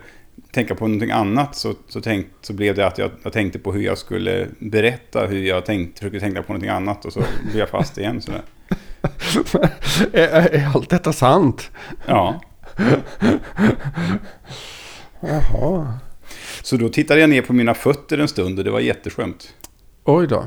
tänka 0.50 0.74
på 0.74 0.86
någonting 0.86 1.10
annat 1.10 1.56
så, 1.56 1.74
så, 1.88 2.00
tänkt, 2.00 2.30
så 2.40 2.52
blev 2.52 2.74
det 2.74 2.86
att 2.86 2.98
jag, 2.98 3.10
jag 3.22 3.32
tänkte 3.32 3.58
på 3.58 3.72
hur 3.72 3.82
jag 3.82 3.98
skulle 3.98 4.46
berätta 4.58 5.26
hur 5.26 5.42
jag 5.42 5.64
tänkte, 5.66 5.98
försökte 5.98 6.20
tänka 6.20 6.42
på 6.42 6.52
någonting 6.52 6.70
annat 6.70 7.04
och 7.04 7.12
så 7.12 7.20
blev 7.42 7.58
jag 7.58 7.68
fast 7.68 7.98
igen. 7.98 8.20
Sådär. 8.20 8.42
är, 10.12 10.54
är 10.54 10.70
allt 10.74 10.90
detta 10.90 11.12
sant? 11.12 11.70
Ja, 12.06 12.40
Jaha. 15.20 15.98
Så 16.68 16.76
då 16.76 16.88
tittade 16.88 17.20
jag 17.20 17.30
ner 17.30 17.42
på 17.42 17.52
mina 17.52 17.74
fötter 17.74 18.18
en 18.18 18.28
stund 18.28 18.58
och 18.58 18.64
det 18.64 18.70
var 18.70 18.80
jätteskönt. 18.80 19.54
Oj 20.04 20.26
då. 20.26 20.46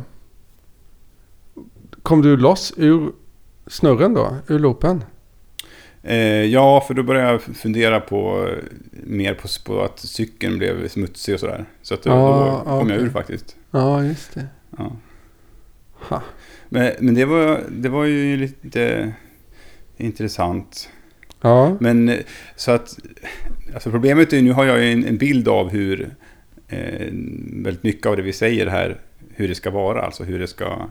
Kom 2.04 2.22
du 2.22 2.38
loss 2.38 2.74
ur 2.78 3.12
snurren 3.68 4.14
då? 4.14 4.36
Ur 4.48 4.60
loopen? 4.60 5.04
Eh, 6.04 6.18
ja, 6.46 6.84
för 6.88 6.94
då 6.94 7.04
började 7.04 7.32
jag 7.32 7.42
fundera 7.42 8.00
på 8.00 8.48
eh, 8.50 8.56
mer 8.92 9.34
på, 9.34 9.48
på 9.66 9.82
att 9.82 10.00
cykeln 10.00 10.58
blev 10.58 10.88
smutsig 10.88 11.34
och 11.34 11.40
sådär. 11.40 11.66
Så 11.82 11.94
att 11.94 12.04
då, 12.04 12.12
Ah, 12.12 12.58
då 12.58 12.80
kom 12.80 12.90
jag 12.90 12.98
okej. 12.98 13.08
ur 13.08 13.10
faktiskt. 13.10 13.56
Ja, 13.72 14.04
just 14.04 14.34
det. 14.34 14.46
Ja. 14.78 14.92
Ha. 15.94 16.22
Men, 16.70 16.92
men 17.00 17.14
det, 17.16 17.26
var, 17.26 17.64
det 17.72 17.90
var 17.90 18.06
ju 18.06 18.38
lite 18.38 19.14
intressant. 19.98 20.90
Ja, 21.42 21.78
Men 21.80 22.10
eh, 22.10 22.18
så 22.56 22.72
att, 22.72 23.00
alltså 23.74 23.92
problemet 23.92 24.34
är 24.34 24.38
ju, 24.38 24.44
nu 24.44 24.52
har 24.54 24.66
jag 24.66 24.80
ju 24.84 24.92
en, 24.92 25.06
en 25.06 25.18
bild 25.18 25.48
av 25.48 25.70
hur 25.70 26.16
eh, 26.68 27.08
väldigt 27.64 27.84
mycket 27.84 28.06
av 28.06 28.16
det 28.16 28.22
vi 28.22 28.34
säger 28.34 28.68
här, 28.68 29.00
hur 29.36 29.48
det 29.48 29.56
ska 29.56 29.70
vara, 29.72 30.02
alltså 30.02 30.24
hur 30.24 30.40
det 30.40 30.48
ska... 30.48 30.88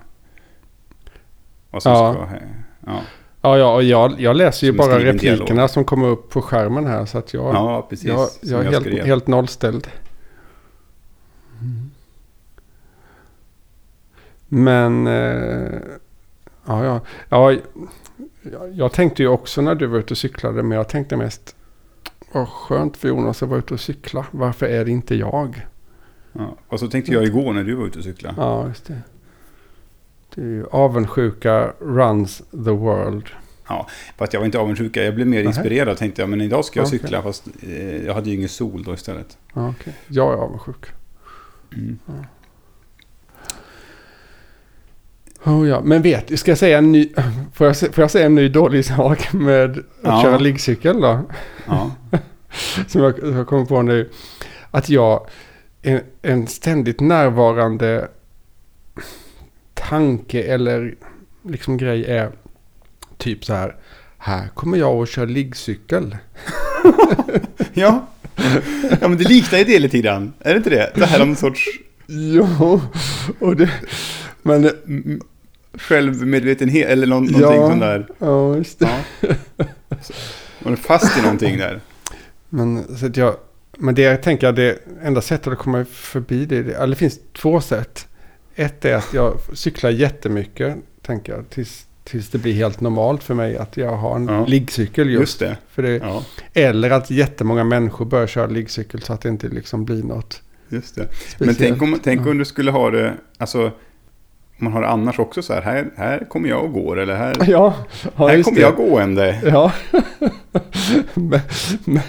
Vad 1.71 1.83
som 1.83 1.93
Ja. 1.93 2.13
ska... 2.29 2.37
eh, 2.37 2.43
Ja, 2.87 3.03
ja, 3.43 3.59
ja 3.59 3.75
och 3.75 3.83
jag, 3.83 4.21
jag 4.21 4.37
läser 4.37 4.67
ju 4.67 4.71
Som 4.73 4.77
bara 4.77 4.99
replikerna 5.05 5.47
dialog. 5.47 5.71
som 5.71 5.85
kommer 5.85 6.09
upp 6.09 6.31
på 6.31 6.43
skärmen 6.43 6.87
här. 6.87 7.07
Så 7.07 7.19
att 7.19 7.35
jag, 7.35 7.55
ja 7.55 7.87
precis. 7.91 8.09
jag, 8.09 8.29
jag 8.43 8.65
är 8.67 8.71
helt, 8.71 9.05
helt 9.07 9.27
nollställd. 9.27 9.89
Men... 14.49 15.07
Eh, 15.07 15.81
ja, 16.67 16.85
ja. 16.85 17.01
ja 17.29 17.53
jag, 18.43 18.73
jag 18.75 18.93
tänkte 18.93 19.23
ju 19.23 19.29
också 19.29 19.61
när 19.61 19.75
du 19.75 19.87
var 19.87 19.99
ute 19.99 20.15
och 20.15 20.19
cyklade. 20.19 20.63
Men 20.63 20.77
jag 20.79 20.89
tänkte 20.89 21.17
mest... 21.17 21.57
Vad 22.33 22.49
skönt 22.49 22.97
för 22.97 23.09
Jonas 23.09 23.43
att 23.43 23.49
vara 23.49 23.59
ute 23.59 23.75
och 23.75 23.81
cykla. 23.81 24.27
Varför 24.31 24.67
är 24.67 24.85
det 24.85 24.91
inte 24.91 25.15
jag? 25.15 25.67
Ja. 26.33 26.57
Och 26.69 26.81
så 26.81 26.89
tänkte 26.89 27.13
jag 27.13 27.25
igår 27.25 27.53
när 27.53 27.65
du 27.65 27.75
var 27.75 27.87
ute 27.87 27.99
och 27.99 28.05
cyklade. 28.05 28.35
Ja, 28.39 28.69
just 28.69 28.85
det. 28.87 29.03
Det 30.35 30.41
är 30.41 30.47
ju 30.47 30.67
avundsjuka 30.71 31.73
runs 31.81 32.39
the 32.51 32.71
world. 32.71 33.27
Fast 34.17 34.33
jag 34.33 34.41
var 34.41 34.47
inte 34.47 34.59
avundsjuk, 34.59 34.97
jag 34.97 35.15
blev 35.15 35.27
mer 35.27 35.39
Nähä. 35.39 35.49
inspirerad. 35.49 35.97
Tänkte 35.97 36.23
jag, 36.23 36.29
men 36.29 36.41
idag 36.41 36.65
ska 36.65 36.81
jag 36.81 36.87
Okej. 36.87 36.99
cykla. 36.99 37.23
Fast 37.23 37.49
eh, 37.63 38.07
jag 38.07 38.15
hade 38.15 38.31
ju 38.31 38.37
ingen 38.37 38.49
sol 38.49 38.83
då 38.83 38.95
istället. 38.95 39.39
Ja, 39.55 39.69
okej. 39.71 39.95
Jag 40.09 40.33
är 40.33 40.37
avundsjuk. 40.37 40.87
Mm. 41.77 41.99
Oh, 45.45 45.69
ja. 45.69 45.81
Men 45.85 46.03
vet, 46.03 46.39
ska 46.39 46.51
jag 46.51 46.59
säga 46.59 46.79
en 46.79 46.93
ny... 46.93 47.13
Får 47.55 47.67
jag, 47.67 47.77
får 47.77 47.99
jag 48.03 48.11
säga 48.11 48.27
en 48.27 48.35
ny 48.35 48.49
dålig 48.49 48.85
sak 48.85 49.33
med 49.33 49.71
att 49.71 49.85
Ja. 50.03 50.23
köra 50.23 50.39
liggcykel 50.39 51.01
då? 51.01 51.21
Ja. 51.67 51.91
Som 52.87 53.03
jag, 53.03 53.15
jag 53.23 53.47
kommer 53.47 53.65
på 53.65 53.83
nu. 53.83 54.11
Att 54.71 54.89
jag... 54.89 55.27
En, 55.83 56.01
en 56.23 56.47
ständigt 56.47 57.01
närvarande 57.01 58.09
tanke 59.75 60.43
eller 60.43 60.95
liksom 61.43 61.77
grej 61.77 62.05
är 62.05 62.31
typ 63.19 63.45
så 63.45 63.55
här. 63.55 63.77
Här 64.19 64.49
kommer 64.49 64.79
jag 64.79 65.03
att 65.03 65.09
köra 65.09 65.25
liggcykel. 65.25 66.17
ja. 67.73 68.07
ja, 69.01 69.09
men 69.09 69.19
det 69.19 69.25
liknar 69.29 69.59
ju 69.59 69.65
det 69.65 69.79
lite 69.79 69.99
grann. 69.99 70.33
Är 70.41 70.51
det 70.51 70.57
inte 70.57 70.71
det? 70.71 70.91
Det 70.95 71.07
här 71.07 71.23
om 71.23 71.37
sorts 71.37 71.65
Jo, 72.07 72.81
och 73.39 73.57
det... 73.57 73.71
Men... 74.43 74.71
självmedvetenhet 75.75 76.89
eller 76.89 77.07
någon, 77.07 77.25
någonting 77.25 77.61
Ja. 77.61 77.69
sån 77.69 77.79
där. 77.79 78.07
Ja, 78.19 78.57
just 78.57 78.79
det. 78.79 78.89
Ja. 79.21 79.65
Man 80.59 80.73
är 80.73 80.77
fast 80.77 81.19
i 81.19 81.23
någonting 81.23 81.59
där. 81.59 81.81
Men, 82.49 82.97
så 82.97 83.07
att 83.07 83.17
jag, 83.17 83.37
men 83.79 83.95
det 83.95 84.03
jag 84.03 84.23
tänker, 84.23 84.53
det 84.53 84.79
enda 85.03 85.21
sättet 85.21 85.53
att 85.53 85.59
komma 85.59 85.85
förbi 85.85 86.47
det, 86.47 86.63
det, 86.63 86.87
det 86.87 86.95
finns 86.95 87.21
två 87.33 87.61
sätt. 87.61 88.07
Ett 88.55 88.85
är 88.85 88.95
att 88.95 89.15
jag 89.15 89.35
cyklar 89.55 89.91
jättemycket, 89.91 90.77
tänker 91.03 91.33
jag, 91.33 91.51
tills, 91.51 91.87
tills 92.05 92.29
det 92.29 92.39
blir 92.39 92.53
helt 92.53 92.81
normalt 92.81 93.23
för 93.23 93.35
mig 93.35 93.57
att 93.57 93.77
jag 93.77 93.97
har 93.97 94.17
en 94.17 94.29
Ja. 94.29 94.47
liggcykel 94.47 95.11
just. 95.11 95.21
Just 95.21 95.39
det. 95.39 95.57
För 95.71 95.83
det. 95.83 95.91
Ja, 95.97 96.25
Eller 96.53 96.91
att 96.91 97.11
jättemånga 97.11 97.65
människor 97.65 98.05
börjar 98.05 98.27
köra 98.27 98.47
liggcykel 98.47 99.03
så 99.03 99.13
att 99.13 99.21
det 99.21 99.29
inte 99.29 99.49
liksom 99.49 99.85
blir 99.85 100.03
något 100.03 100.43
just 100.69 100.95
det. 100.95 101.09
speciellt. 101.13 101.41
Men 101.41 101.55
tänk 101.55 101.83
om, 101.83 101.99
tänk 102.03 102.27
om 102.27 102.39
du 102.39 102.45
skulle 102.45 102.71
ha 102.71 102.91
det, 102.91 103.15
alltså, 103.39 103.71
man 104.61 104.73
har 104.73 104.83
annars 104.83 105.19
också 105.19 105.43
så 105.43 105.53
här, 105.55 105.63
här, 105.63 105.91
här 105.97 106.25
kommer 106.29 106.49
jag 106.49 106.65
och 106.65 106.73
går, 106.73 106.99
eller 106.99 107.15
här, 107.17 107.35
Ja, 107.47 107.75
ja 108.17 108.29
här 108.29 108.43
kommer 108.43 108.57
det. 108.57 108.63
jag 108.63 108.77
gående. 108.77 109.41
Ja. 109.45 109.73
men, 111.15 111.41
men, 111.85 112.01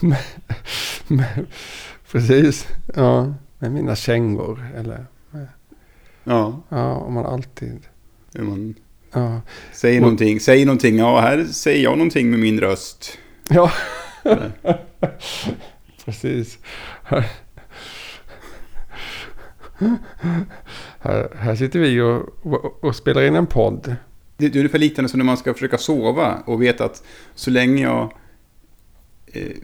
men, 0.00 0.16
men, 1.08 1.46
precis. 2.12 2.66
Ja, 2.94 3.34
med 3.58 3.72
mina 3.72 3.96
kängor. 3.96 4.66
Eller 4.76 5.06
Ja, 6.24 6.60
ja, 6.68 6.94
om 6.94 7.14
man 7.14 7.26
alltid. 7.26 7.80
hur 8.34 8.44
man 8.44 8.74
Ja, 9.12 9.40
säger 9.72 9.98
Och- 9.98 10.02
någonting, 10.02 10.40
säger 10.40 10.66
någonting, 10.66 10.98
ja, 10.98 11.20
här 11.20 11.44
säger 11.44 11.82
jag 11.84 11.98
någonting 11.98 12.30
med 12.30 12.38
min 12.40 12.60
röst. 12.60 13.18
ja. 13.50 13.72
Precis. 16.04 16.58
Här, 21.00 21.36
här 21.38 21.56
sitter 21.56 21.78
vi 21.78 22.00
och, 22.00 22.28
och, 22.42 22.84
och 22.84 22.96
spelar 22.96 23.22
in 23.22 23.34
en 23.36 23.46
podd. 23.46 23.96
Det 24.36 24.46
är 24.46 24.56
ungefär 24.56 24.78
liknande 24.78 25.08
som 25.08 25.18
när 25.18 25.24
man 25.24 25.36
ska 25.36 25.52
försöka 25.54 25.78
sova 25.78 26.42
och 26.46 26.62
vet 26.62 26.80
att 26.80 27.02
så 27.34 27.50
länge 27.50 27.82
jag 27.82 28.12
eh, 29.26 29.56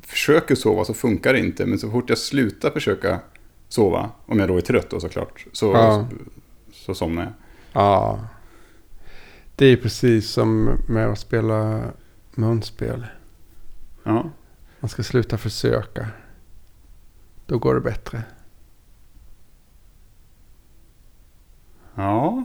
försöker 0.00 0.54
sova 0.54 0.84
så 0.84 0.94
funkar 0.94 1.32
det 1.32 1.38
inte. 1.38 1.66
Men 1.66 1.78
så 1.78 1.90
fort 1.90 2.08
jag 2.08 2.18
slutar 2.18 2.70
försöka 2.70 3.20
sova, 3.68 4.10
om 4.26 4.38
jag 4.38 4.48
då 4.48 4.56
är 4.56 4.60
trött 4.60 4.90
då 4.90 5.00
såklart, 5.00 5.46
så, 5.52 5.66
Ja. 5.72 6.08
så 6.72 6.94
somnar 6.94 7.22
jag. 7.22 7.32
Ja. 7.72 8.20
Det 9.56 9.66
är 9.66 9.76
precis 9.76 10.30
som 10.30 10.70
med 10.88 11.08
att 11.08 11.18
spela 11.18 11.82
munspel. 12.34 13.06
Ja. 14.04 14.30
Man 14.80 14.88
ska 14.88 15.02
sluta 15.02 15.38
försöka. 15.38 16.08
Då 17.46 17.58
går 17.58 17.74
det 17.74 17.80
bättre. 17.80 18.22
Ja. 22.00 22.44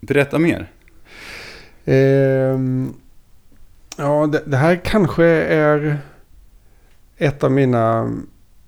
Berätta 0.00 0.38
mer. 0.38 0.70
Ehm, 1.84 2.94
ja, 3.96 4.26
det, 4.26 4.42
det 4.46 4.56
här 4.56 4.76
kanske 4.84 5.24
är 5.44 5.98
ett 7.16 7.44
av 7.44 7.52
mina, 7.52 7.98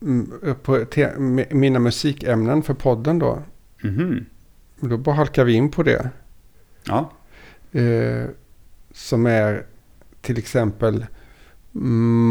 mm, 0.02 0.30
på, 0.62 0.84
te, 0.84 1.10
mi- 1.16 1.54
mina 1.54 1.78
musikämnen 1.78 2.62
för 2.62 2.74
podden 2.74 3.18
då. 3.18 3.42
Mhm. 3.82 4.24
Då 4.80 4.96
bara 4.96 5.14
halkar 5.14 5.44
vi 5.44 5.52
in 5.52 5.70
på 5.70 5.82
det. 5.82 6.10
Ja. 6.86 7.12
Eh, 7.72 8.24
som 8.92 9.26
är 9.26 9.64
till 10.20 10.38
exempel 10.38 11.06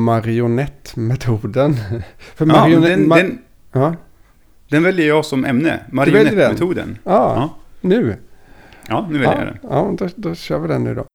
marionettmetoden. 0.05 1.75
för 2.35 2.45
ja 2.45 2.53
marionett... 2.53 2.89
den, 2.89 3.11
ma- 3.11 3.15
den, 3.15 3.41
ja. 3.71 3.95
Den 4.69 4.83
väljer 4.83 5.07
jag 5.07 5.25
som 5.25 5.45
ämne. 5.45 5.85
Marionettmetoden. 5.91 6.97
Ja, 7.03 7.11
Ja. 7.35 7.49
nu. 7.81 8.17
Ja, 8.87 9.07
nu 9.11 9.17
väljer 9.19 9.31
jag 9.37 9.47
Ja, 9.71 9.85
den. 9.95 9.97
ja 9.99 10.07
då, 10.15 10.29
då 10.29 10.35
kör 10.35 10.59
vi 10.59 10.67
den 10.67 10.83
nu 10.83 10.95
då. 10.95 11.05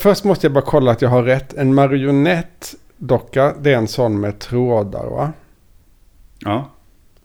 Först 0.00 0.24
måste 0.24 0.46
jag 0.46 0.52
bara 0.54 0.64
kolla 0.64 0.90
att 0.90 1.02
jag 1.02 1.08
har 1.08 1.22
rätt. 1.22 1.54
En 1.54 1.74
marionettdocka, 1.74 3.54
det 3.60 3.72
är 3.72 3.76
en 3.78 3.88
sån 3.88 4.20
med 4.20 4.38
trådar 4.38 5.06
va? 5.06 5.32
Ja. 6.38 6.70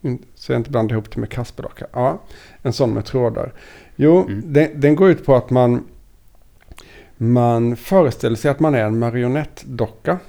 In- 0.02 0.26
Så 0.36 0.52
jag 0.52 0.60
inte 0.60 0.70
blandar 0.72 0.94
ihop 0.96 1.12
det 1.12 1.20
med 1.20 1.30
Kasperdocka. 1.30 1.88
Ja, 1.94 2.22
en 2.62 2.74
sån 2.74 2.94
med 2.94 3.06
trådar. 3.06 3.54
Jo, 3.96 4.22
Mm. 4.30 4.54
den, 4.54 4.80
den 4.80 4.96
går 4.96 5.10
ut 5.10 5.26
på 5.26 5.36
att 5.36 5.50
man, 5.50 5.84
man 7.32 7.76
föreställer 7.76 8.36
sig 8.36 8.52
att 8.52 8.60
man 8.60 8.76
är 8.76 8.84
en 8.84 9.00
marionettdocka. 9.00 10.20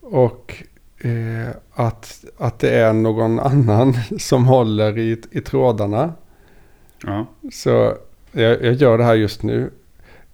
Och 0.00 0.62
eh, 0.98 1.48
att, 1.72 2.24
att 2.38 2.58
det 2.58 2.70
är 2.70 2.92
någon 2.92 3.40
annan 3.40 3.94
som 4.18 4.44
håller 4.44 4.98
i, 4.98 5.22
i 5.30 5.40
trådarna. 5.40 6.12
Ja. 7.04 7.26
Så 7.52 7.94
jag, 8.32 8.62
jag 8.62 8.74
gör 8.74 8.98
det 8.98 9.04
här 9.04 9.14
just 9.14 9.42
nu. 9.42 9.70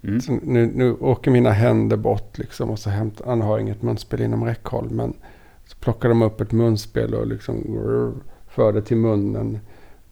Mm. 0.02 0.20
Nu, 0.42 0.70
nu 0.75 0.92
åker 0.92 1.30
mina 1.30 1.50
händer 1.50 1.96
bort 1.96 2.38
liksom 2.38 2.70
och 2.70 2.78
så 2.78 2.90
hämtar, 2.90 3.26
han 3.26 3.40
har 3.40 3.58
inget 3.58 3.82
munspel 3.82 4.20
inom 4.20 4.44
räckhåll. 4.44 4.90
Men 4.90 5.14
så 5.66 5.76
plockar 5.76 6.08
de 6.08 6.22
upp 6.22 6.40
ett 6.40 6.52
munspel 6.52 7.14
och 7.14 7.26
liksom 7.26 7.56
för 8.48 8.72
det 8.72 8.82
till 8.82 8.96
munnen. 8.96 9.58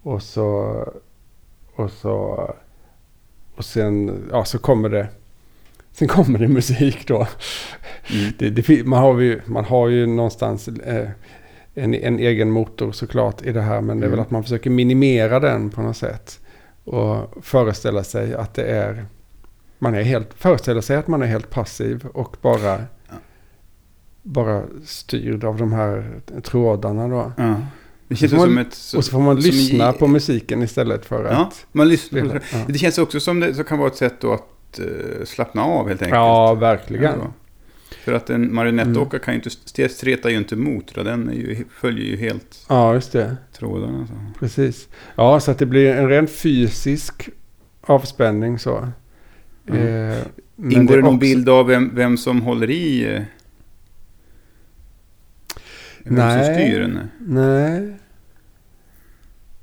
Och 0.02 0.22
så, 0.22 0.76
och 1.76 1.90
så, 1.90 2.50
och 3.56 3.64
sen, 3.64 4.24
ja 4.30 4.44
så 4.44 4.58
kommer 4.58 4.88
det, 4.88 5.08
sen 5.98 6.08
kommer 6.08 6.38
det 6.38 6.48
musik 6.48 7.08
då. 7.08 7.16
Mm. 8.12 8.32
Det, 8.38 8.50
det, 8.50 8.86
man, 8.86 8.98
har 9.02 9.20
ju, 9.20 9.40
man 9.46 9.64
har 9.64 9.88
ju 9.88 10.06
någonstans 10.06 10.68
eh, 10.68 11.08
en, 11.74 11.94
en 11.94 12.18
egen 12.18 12.50
motor 12.50 12.92
såklart 12.92 13.42
i 13.46 13.52
det 13.52 13.62
här. 13.62 13.80
Men 13.80 14.00
det 14.00 14.06
är 14.06 14.10
väl 14.10 14.18
Mm. 14.18 14.22
att 14.26 14.30
man 14.30 14.42
försöker 14.42 14.70
minimera 14.70 15.40
den 15.40 15.70
på 15.70 15.82
något 15.82 15.96
sätt. 15.96 16.40
Och 16.84 17.34
föreställa 17.44 18.04
sig 18.04 18.34
att 18.34 18.54
det 18.54 18.62
är... 18.64 19.06
Man 19.78 19.94
är 19.94 20.02
helt, 20.02 20.34
föreställa 20.34 20.82
sig 20.82 20.96
att 20.96 21.08
man 21.08 21.22
är 21.22 21.26
helt 21.26 21.50
passiv 21.50 22.06
och 22.14 22.36
bara, 22.42 22.78
bara 24.22 24.62
styrd 24.84 25.44
av 25.44 25.56
de 25.56 25.72
här 25.72 26.20
trådarna 26.44 27.08
då. 27.08 27.32
Ja. 27.36 27.54
Det 28.08 28.16
känns 28.16 28.32
man- 28.32 28.40
som 28.42 28.58
ett... 28.58 28.74
så- 28.74 28.96
och 28.98 29.04
så 29.04 29.10
får 29.10 29.20
man 29.20 29.36
lyssna 29.40 29.90
i- 29.90 29.98
på 29.98 30.06
musiken 30.06 30.62
istället 30.62 31.06
för 31.06 31.24
Ja, 31.24 31.30
att 31.30 31.66
man 31.72 31.88
lyssnar. 31.88 32.20
spela. 32.20 32.40
Ja. 32.52 32.58
Det 32.68 32.78
känns 32.78 32.98
också 32.98 33.20
som 33.20 33.40
det 33.40 33.54
så 33.54 33.64
kan 33.64 33.78
vara 33.78 33.88
ett 33.88 33.96
sätt 33.96 34.14
då 34.20 34.32
att 34.32 34.42
eh, 34.78 35.24
slappna 35.24 35.62
av 35.64 35.88
helt 35.88 36.02
enkelt. 36.02 36.14
ja, 36.16 36.54
verkligen. 36.54 37.02
Ja. 37.18 37.32
För 38.04 38.12
att 38.12 38.30
en 38.30 38.54
marionettdocka 38.54 39.18
kan 39.18 39.34
ju 39.34 39.36
inte, 39.38 39.48
st- 39.48 39.88
stretar 39.88 40.30
ju 40.30 40.36
inte 40.36 40.54
emot. 40.54 40.94
då. 40.94 41.02
Den 41.02 41.30
ju, 41.34 41.64
följer 41.70 42.04
ju 42.04 42.16
helt 42.16 42.66
Ja, 42.68 42.94
just 42.94 43.12
det. 43.12 43.36
trådarna. 43.52 44.06
Så. 44.06 44.12
Precis. 44.40 44.88
Ja, 45.16 45.40
så 45.40 45.50
att 45.50 45.58
det 45.58 45.66
blir 45.66 45.92
en 45.94 46.08
rent 46.08 46.30
fysisk 46.30 47.28
avspänning 47.80 48.58
så. 48.58 48.88
Mm. 49.68 50.10
Eh, 50.10 50.18
Ingår 50.72 50.96
det 50.96 51.02
någon 51.02 51.08
också- 51.14 51.18
bild 51.20 51.48
av 51.48 51.66
vem, 51.66 51.90
vem 51.94 52.16
som 52.16 52.40
håller 52.42 52.70
i? 52.70 53.14
eh, 53.14 53.22
Vem 56.04 56.14
Nej. 56.14 56.44
som 56.44 56.54
styr 56.54 56.80
den? 56.80 57.08
Nej. 57.20 57.96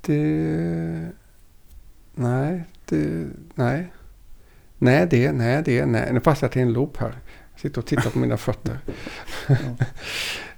Det... 0.02 1.12
Nej, 2.16 2.64
det... 2.90 3.28
Nej. 3.56 3.93
Nej, 4.84 5.08
det... 5.10 5.32
Nej, 5.32 5.62
det... 5.66 5.86
Nej. 5.86 6.14
Nu 6.14 6.20
passar 6.20 6.48
jag 6.48 6.52
till 6.52 6.62
en 6.62 6.74
loop 6.74 6.98
här. 6.98 7.16
Jag 7.52 7.60
sitter 7.60 7.82
och 7.82 7.88
tittar 7.88 8.10
på 8.10 8.20
mina 8.20 8.38
fötter. 8.38 8.80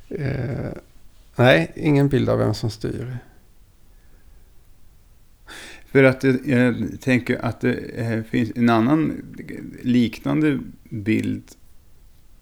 eh, 0.10 0.72
nej, 1.36 1.72
ingen 1.76 2.10
bild 2.10 2.30
av 2.30 2.40
vem 2.40 2.54
som 2.54 2.70
styr. 2.70 3.18
För 5.86 6.04
att 6.04 6.24
eh, 6.24 6.36
jag 6.46 6.76
tänker 7.02 7.46
att 7.46 7.62
det 7.62 7.74
eh, 7.74 8.24
finns 8.24 8.52
en 8.56 8.70
annan 8.70 9.24
liknande 9.82 10.60
bild 10.90 11.44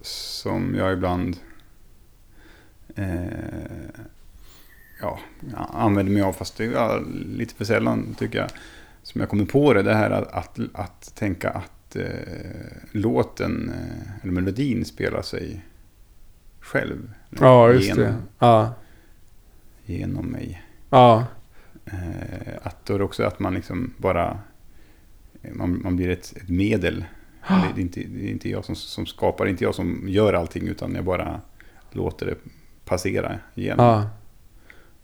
som 0.01 0.75
jag 0.75 0.93
ibland 0.93 1.37
eh, 2.95 3.23
ja, 5.01 5.19
använder 5.73 6.13
mig 6.13 6.21
av, 6.21 6.33
fast 6.33 6.57
det 6.57 6.65
är 6.65 7.03
lite 7.37 7.55
för 7.55 7.65
sällan 7.65 8.15
tycker 8.19 8.39
jag. 8.39 8.49
Som 9.13 9.21
jag 9.21 9.29
kommer 9.29 9.45
på 9.45 9.73
det, 9.73 9.83
det 9.83 9.93
här 9.93 10.11
att, 10.11 10.31
att, 10.31 10.59
att 10.73 11.15
tänka 11.15 11.49
att 11.49 11.95
eh, 11.95 12.03
låten, 12.91 13.69
eh, 13.69 14.23
eller 14.23 14.33
melodin 14.33 14.85
spelar 14.85 15.21
sig 15.21 15.65
själv. 16.59 17.13
Ja, 17.29 17.71
just 17.71 17.87
genom, 17.87 18.03
det. 18.03 18.15
Ja. 18.39 18.73
Genom 19.85 20.25
mig. 20.25 20.63
Ja. 20.89 21.25
Eh, 21.85 22.53
att 22.63 22.85
då 22.85 23.01
också 23.01 23.23
att 23.23 23.39
man 23.39 23.53
liksom 23.53 23.93
bara 23.97 24.39
man, 25.51 25.81
man 25.83 25.95
blir 25.95 26.09
ett, 26.09 26.33
ett 26.37 26.49
medel. 26.49 27.05
Det, 27.75 27.81
är 27.81 27.83
inte, 27.83 27.99
det 27.99 28.27
är 28.27 28.31
inte 28.31 28.49
jag 28.49 28.65
som, 28.65 28.75
som 28.75 29.05
skapar, 29.05 29.47
inte 29.47 29.63
jag 29.63 29.75
som 29.75 30.03
gör 30.07 30.33
allting 30.33 30.67
utan 30.67 30.95
jag 30.95 31.05
bara 31.05 31.41
låter 31.91 32.25
det 32.25 32.35
passera 32.85 33.39
igenom 33.55 33.85
Ja. 33.85 34.09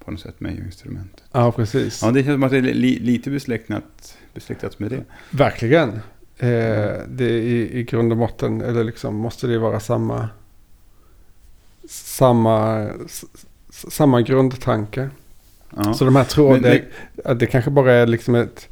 På 0.05 0.11
något 0.11 0.19
sätt 0.19 0.39
med 0.39 0.57
instrumentet. 0.57 1.23
Ja, 1.31 1.51
precis. 1.51 2.01
Ja, 2.03 2.11
det 2.11 2.23
känns 2.23 2.35
som 2.35 2.43
att 2.43 2.51
det 2.51 2.57
är 2.57 2.61
li, 2.61 2.99
lite 2.99 3.29
besläktat, 3.29 4.17
besläktat 4.33 4.79
med 4.79 4.91
det. 4.91 5.03
Verkligen. 5.29 5.89
Eh, 6.37 6.97
det 7.07 7.25
är 7.25 7.41
i, 7.41 7.79
i 7.79 7.83
grund 7.83 8.11
och 8.11 8.17
botten, 8.17 8.61
eller 8.61 8.83
liksom 8.83 9.15
måste 9.15 9.47
det 9.47 9.57
vara 9.57 9.79
samma, 9.79 10.29
samma, 11.89 12.87
samma 13.69 14.21
grundtanke. 14.21 15.09
Ja. 15.75 15.93
Så 15.93 16.05
de 16.05 16.15
här 16.15 16.23
trådarna, 16.23 16.79
det, 17.25 17.33
det 17.33 17.45
kanske 17.45 17.71
bara 17.71 17.93
är 17.93 18.07
liksom 18.07 18.35
ett, 18.35 18.69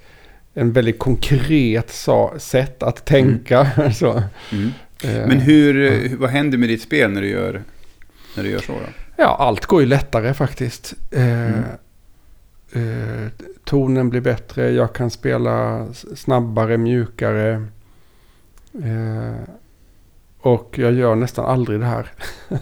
en 0.54 0.72
väldigt 0.72 1.00
konkret 1.00 1.92
sa, 1.92 2.34
sätt 2.38 2.84
att 2.84 3.06
tänka. 3.06 3.92
så. 3.96 4.24
Mm. 4.52 4.72
Eh, 5.04 5.28
Men 5.28 5.40
hur, 5.40 5.82
eh, 6.06 6.18
vad 6.18 6.30
händer 6.30 6.58
med 6.58 6.70
ditt 6.70 6.82
spel 6.82 7.12
när 7.12 7.22
du 7.22 7.30
gör, 7.30 7.63
när 8.36 8.44
du 8.44 8.50
gör 8.50 8.60
så? 8.60 8.74
Då? 8.74 9.07
Ja, 9.19 9.36
allt 9.39 9.65
går 9.65 9.82
ju 9.82 9.88
lättare 9.88 10.34
faktiskt. 10.34 10.93
Eh, 11.12 11.63
Mm. 12.73 13.23
eh, 13.23 13.27
tonen 13.65 14.10
blir 14.10 14.21
bättre, 14.21 14.71
jag 14.71 14.93
kan 14.93 15.10
spela 15.10 15.88
snabbare, 16.15 16.77
mjukare. 16.77 17.65
Eh, 18.84 19.49
och 20.39 20.77
jag 20.80 20.93
gör 20.93 21.15
nästan 21.15 21.45
aldrig 21.45 21.80
det 21.80 21.86
här. 21.86 22.12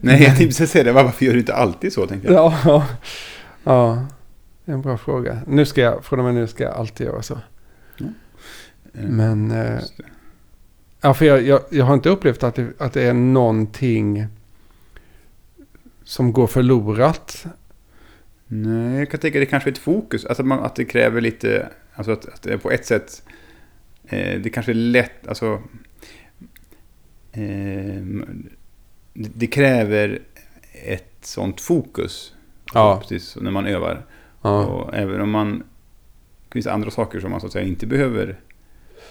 Nej, 0.00 0.22
jag 0.22 0.36
tänkte 0.36 0.66
säga 0.66 0.84
det. 0.84 0.92
Varför 0.92 1.24
gör 1.24 1.32
du 1.32 1.38
inte 1.38 1.54
alltid 1.54 1.92
så? 1.92 2.06
Tänkte 2.06 2.32
jag. 2.32 2.52
Ja, 2.64 2.86
ja, 3.64 4.06
en 4.64 4.82
bra 4.82 4.98
fråga. 4.98 5.38
Nu 5.46 5.64
ska 5.66 5.80
jag, 5.80 6.04
från 6.04 6.18
och 6.18 6.24
med 6.24 6.34
nu 6.34 6.46
ska 6.46 6.64
jag 6.64 6.72
alltid 6.74 7.06
göra 7.06 7.22
så. 7.22 7.34
Eh, 7.34 8.08
Men, 8.92 9.50
eh, 9.50 9.80
ja, 11.00 11.14
för 11.14 11.24
jag, 11.24 11.42
jag, 11.42 11.60
jag 11.70 11.84
har 11.84 11.94
inte 11.94 12.08
upplevt 12.08 12.42
att 12.42 12.54
det, 12.54 12.66
att 12.78 12.92
det 12.92 13.02
är 13.02 13.12
någonting 13.14 14.26
som 16.08 16.32
går 16.32 16.46
förlorat. 16.46 17.46
Nej, 18.46 18.98
jag 18.98 19.10
kan 19.10 19.20
tänka 19.20 19.38
att 19.38 19.42
det 19.42 19.50
kanske 19.50 19.70
är 19.70 19.72
ett 19.72 19.78
fokus. 19.78 20.24
Alltså 20.24 20.42
att, 20.42 20.46
man, 20.46 20.58
att 20.58 20.76
det 20.76 20.84
kräver 20.84 21.20
lite, 21.20 21.68
alltså 21.94 22.12
att, 22.12 22.26
att 22.28 22.42
det 22.42 22.58
på 22.58 22.70
ett 22.70 22.86
sätt, 22.86 23.22
eh, 24.04 24.40
det 24.40 24.50
kanske 24.50 24.72
är 24.72 24.74
lätt, 24.74 25.26
alltså, 25.28 25.62
eh, 27.32 28.02
det, 29.12 29.30
det 29.34 29.46
kräver 29.46 30.22
ett 30.72 31.18
sånt 31.20 31.60
fokus. 31.60 32.34
Ja. 32.74 32.98
Precis 33.00 33.36
när 33.36 33.50
man 33.50 33.66
övar. 33.66 34.06
Ja, 34.42 34.64
Och 34.66 34.94
även 34.94 35.20
om 35.20 35.30
man, 35.30 35.58
det 36.48 36.52
finns 36.52 36.66
andra 36.66 36.90
saker 36.90 37.20
som 37.20 37.30
man 37.30 37.40
så 37.40 37.46
att 37.46 37.52
säga 37.52 37.66
inte 37.66 37.86
behöver 37.86 38.40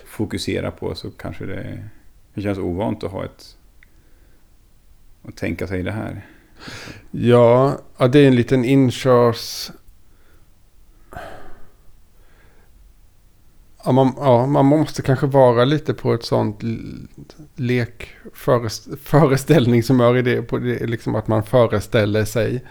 fokusera 0.06 0.72
på 0.72 0.96
så 0.96 1.12
kanske 1.12 1.46
det, 1.46 1.90
det 2.34 2.42
känns 2.42 2.58
ovant 2.58 3.04
att 3.04 3.12
ha 3.12 3.26
ett, 3.26 3.58
att 5.24 5.36
tänka 5.36 5.68
sig 5.68 5.84
det 5.84 5.92
här. 5.92 6.26
Ja, 7.12 7.78
det 8.12 8.20
är 8.20 8.28
en 8.28 8.36
liten 8.36 8.66
inkörs... 8.66 9.72
Ja 13.86 13.92
man, 13.92 14.14
ja, 14.18 14.46
man 14.46 14.66
måste 14.66 15.02
kanske 15.02 15.26
vara 15.28 15.66
lite 15.66 15.94
på 15.94 16.14
ett 16.14 16.24
sånt 16.24 16.64
l- 16.64 17.08
lek 17.56 18.10
förest, 18.34 18.88
föreställningshumör 19.04 20.18
i 20.18 20.22
det, 20.22 20.42
på 20.42 20.58
det. 20.58 20.86
Liksom 20.88 21.16
att 21.16 21.28
man 21.28 21.44
föreställer 21.44 22.26
sig. 22.26 22.66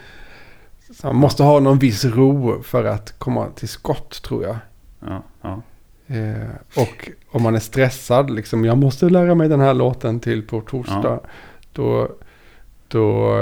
Så 0.91 1.07
man 1.07 1.15
måste 1.15 1.43
ha 1.43 1.59
någon 1.59 1.79
viss 1.79 2.05
ro 2.05 2.63
för 2.63 2.83
att 2.83 3.19
komma 3.19 3.47
till 3.55 3.67
skott 3.69 4.21
tror 4.23 4.43
jag. 4.43 4.57
Ja, 4.99 5.23
ja. 5.41 5.61
Eh, 6.15 6.49
och 6.83 7.09
om 7.31 7.43
man 7.43 7.55
är 7.55 7.59
stressad, 7.59 8.29
liksom 8.29 8.65
jag 8.65 8.77
måste 8.77 9.09
lära 9.09 9.35
mig 9.35 9.49
den 9.49 9.59
här 9.59 9.73
låten 9.73 10.19
till 10.19 10.47
på 10.47 10.61
torsdag. 10.61 11.19
Då, 11.73 12.09
då, 12.87 13.33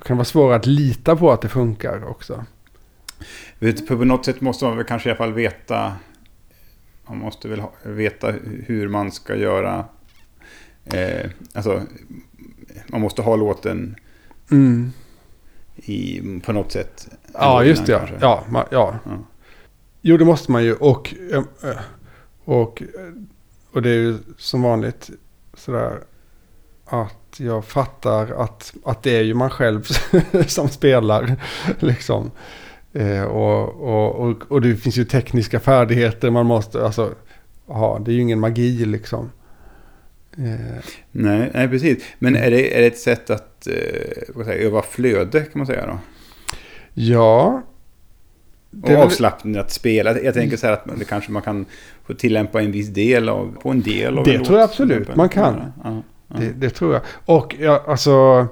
då 0.00 0.04
kan 0.04 0.16
det 0.16 0.18
vara 0.18 0.24
svårare 0.24 0.56
att 0.56 0.66
lita 0.66 1.16
på 1.16 1.32
att 1.32 1.42
det 1.42 1.48
funkar 1.48 2.04
också. 2.08 2.44
Vet, 3.58 3.86
på 3.86 3.94
något 3.94 4.24
sätt 4.24 4.40
måste 4.40 4.64
man 4.64 4.76
väl 4.76 4.86
kanske 4.86 5.08
i 5.08 5.12
alla 5.12 5.18
fall 5.18 5.32
veta. 5.32 5.92
Man 7.08 7.18
måste 7.18 7.48
väl 7.48 7.60
ha, 7.60 7.72
veta 7.82 8.32
hur 8.66 8.88
man 8.88 9.12
ska 9.12 9.36
göra. 9.36 9.84
Eh, 10.84 11.30
alltså, 11.54 11.82
man 12.86 13.00
måste 13.00 13.22
ha 13.22 13.36
låten 13.36 13.96
Mm. 14.50 14.92
i, 15.76 16.20
på 16.44 16.52
något 16.52 16.72
sätt. 16.72 17.08
Ja, 17.34 17.64
just 17.64 17.86
det. 17.86 17.92
Ja. 17.92 17.98
kanske. 17.98 18.16
Ja, 18.20 18.44
ma- 18.48 18.66
ja. 18.70 18.98
Ja. 19.04 19.10
Jo, 20.00 20.16
det 20.16 20.24
måste 20.24 20.52
man 20.52 20.64
ju. 20.64 20.74
Och, 20.74 21.14
eh, 21.32 21.42
och, 22.44 22.82
och 23.72 23.82
det 23.82 23.90
är 23.90 23.94
ju 23.94 24.18
som 24.38 24.62
vanligt 24.62 25.10
sådär 25.54 25.98
att 26.90 27.40
jag 27.40 27.64
fattar 27.64 28.42
att, 28.42 28.74
att 28.84 29.02
det 29.02 29.16
är 29.16 29.22
ju 29.22 29.34
man 29.34 29.50
själv 29.50 29.82
som 30.46 30.68
spelar. 30.68 31.36
Liksom. 31.78 32.30
Eh, 32.92 33.22
och, 33.22 33.80
och, 33.80 34.28
och, 34.28 34.42
och 34.52 34.60
det 34.60 34.76
finns 34.76 34.96
ju 34.96 35.04
tekniska 35.04 35.60
färdigheter 35.60 36.30
man 36.30 36.46
måste 36.46 36.84
alltså, 36.84 37.14
ha. 37.66 37.98
Det 37.98 38.10
är 38.10 38.14
ju 38.14 38.20
ingen 38.20 38.40
magi 38.40 38.84
liksom. 38.86 39.30
Eh, 40.38 40.80
Nej, 41.12 41.50
nej, 41.54 41.68
precis. 41.68 42.04
Men 42.18 42.36
är 42.36 42.50
det, 42.50 42.76
är 42.76 42.80
det 42.80 42.86
ett 42.86 42.98
sätt 42.98 43.30
att 43.30 43.66
eh, 43.66 43.74
jag, 44.36 44.48
öva 44.48 44.82
flöde 44.82 45.40
kan 45.40 45.50
man 45.58 45.66
säga 45.66 45.86
då? 45.86 45.98
ja. 46.94 47.62
Och 48.82 48.90
avslappning 48.90 49.56
att 49.56 49.70
spela. 49.70 50.20
Jag 50.20 50.34
tänker 50.34 50.56
så 50.56 50.66
här 50.66 50.72
att 50.72 50.86
man- 50.86 50.98
det 50.98 51.04
kanske 51.04 51.32
man 51.32 51.42
kan 51.42 51.66
få 52.06 52.14
tillämpa 52.14 52.60
en 52.62 52.72
viss 52.72 52.88
del 52.88 53.28
av, 53.28 53.56
på 53.62 53.70
en 53.70 53.80
del 53.80 54.18
av 54.18 54.24
Det 54.24 54.34
en 54.34 54.44
tror 54.44 54.58
jag 54.58 54.62
låt, 54.64 54.70
absolut 54.70 54.90
till 54.92 55.00
exempel. 55.02 55.16
man 55.16 55.28
kan. 55.28 55.72
Ja, 55.84 56.02
ja. 56.30 56.36
Det, 56.40 56.52
det 56.52 56.70
tror 56.70 56.92
jag. 56.92 57.02
Och 57.24 57.56
ja, 57.58 57.84
alltså 57.86 58.46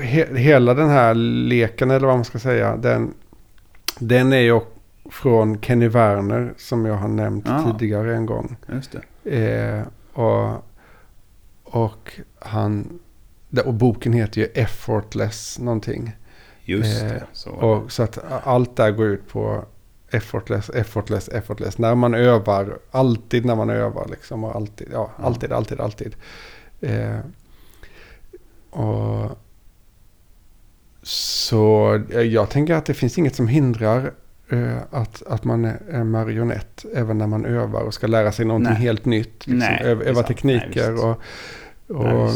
he, 0.00 0.36
hela 0.38 0.74
den 0.74 0.88
här 0.88 1.14
leken 1.14 1.90
eller 1.90 2.06
vad 2.06 2.16
man 2.16 2.24
ska 2.24 2.38
säga. 2.38 2.76
Den, 2.76 3.14
den 3.98 4.32
är 4.32 4.38
ju 4.40 4.60
från 5.10 5.60
Kenny 5.60 5.88
Werner 5.88 6.54
som 6.56 6.86
jag 6.86 6.94
har 6.94 7.08
nämnt 7.08 7.44
Ja. 7.48 7.72
tidigare 7.78 8.16
en 8.16 8.26
gång. 8.26 8.56
Just 8.72 8.96
det. 9.22 9.30
Eh, 9.30 9.82
och, 10.12 10.64
och 11.64 12.12
han... 12.38 12.98
Och 13.64 13.74
boken 13.74 14.12
heter 14.12 14.40
ju 14.40 14.46
Effortless 14.46 15.58
någonting. 15.58 16.16
Just 16.64 17.02
Eh, 17.02 17.08
det. 17.08 17.22
Så. 17.32 17.50
Och 17.50 17.92
så 17.92 18.02
att 18.02 18.18
allt 18.44 18.76
där 18.76 18.90
går 18.90 19.06
ut 19.06 19.28
på 19.28 19.64
effortless, 20.10 20.70
effortless, 20.70 21.28
effortless. 21.28 21.78
När 21.78 21.94
man 21.94 22.14
övar, 22.14 22.78
alltid 22.90 23.44
när 23.44 23.54
man 23.56 23.70
övar 23.70 24.06
liksom. 24.10 24.44
Och 24.44 24.56
alltid, 24.56 24.88
Ja. 24.92 25.10
alltid, 25.16 25.52
alltid, 25.52 25.80
alltid. 25.80 26.16
Eh, 26.80 27.18
och 28.70 29.38
så 31.02 31.94
eh, 32.10 32.20
jag 32.20 32.50
tänker 32.50 32.74
att 32.74 32.86
det 32.86 32.94
finns 32.94 33.18
inget 33.18 33.36
som 33.36 33.48
hindrar 33.48 34.12
eh, 34.50 34.76
att, 34.90 35.22
att 35.26 35.44
man 35.44 35.64
är 35.64 36.04
marionett 36.04 36.84
även 36.94 37.18
när 37.18 37.26
man 37.26 37.44
övar 37.44 37.82
och 37.82 37.94
ska 37.94 38.06
lära 38.06 38.32
sig 38.32 38.44
någonting 38.44 38.72
Nej. 38.72 38.82
helt 38.82 39.04
nytt. 39.04 39.46
Liksom, 39.46 39.58
Nej, 39.58 39.82
öva, 39.84 40.04
öva 40.04 40.22
tekniker 40.22 40.90
Nej, 40.90 41.00
och, 41.00 41.20
och, 41.96 42.30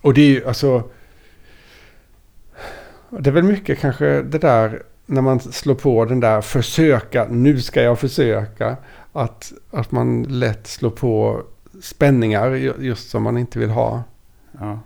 och 0.00 0.14
det 0.14 0.20
är 0.20 0.30
ju 0.30 0.46
alltså... 0.46 0.90
Det 3.10 3.30
är 3.30 3.34
väl 3.34 3.44
mycket 3.44 3.78
kanske 3.78 4.22
det 4.22 4.38
där 4.38 4.82
när 5.06 5.22
man 5.22 5.40
slår 5.40 5.74
på 5.74 6.04
den 6.04 6.20
där 6.20 6.40
försöka, 6.40 7.26
nu 7.30 7.60
ska 7.60 7.82
jag 7.82 7.98
försöka. 7.98 8.76
Att, 9.12 9.52
att 9.70 9.90
man 9.90 10.22
lätt 10.22 10.66
slår 10.66 10.90
på 10.90 11.42
spänningar 11.82 12.50
ju- 12.50 12.74
just 12.78 13.10
som 13.10 13.22
man 13.22 13.38
inte 13.38 13.58
vill 13.58 13.70
ha. 13.70 14.02
Ja. 14.60 14.80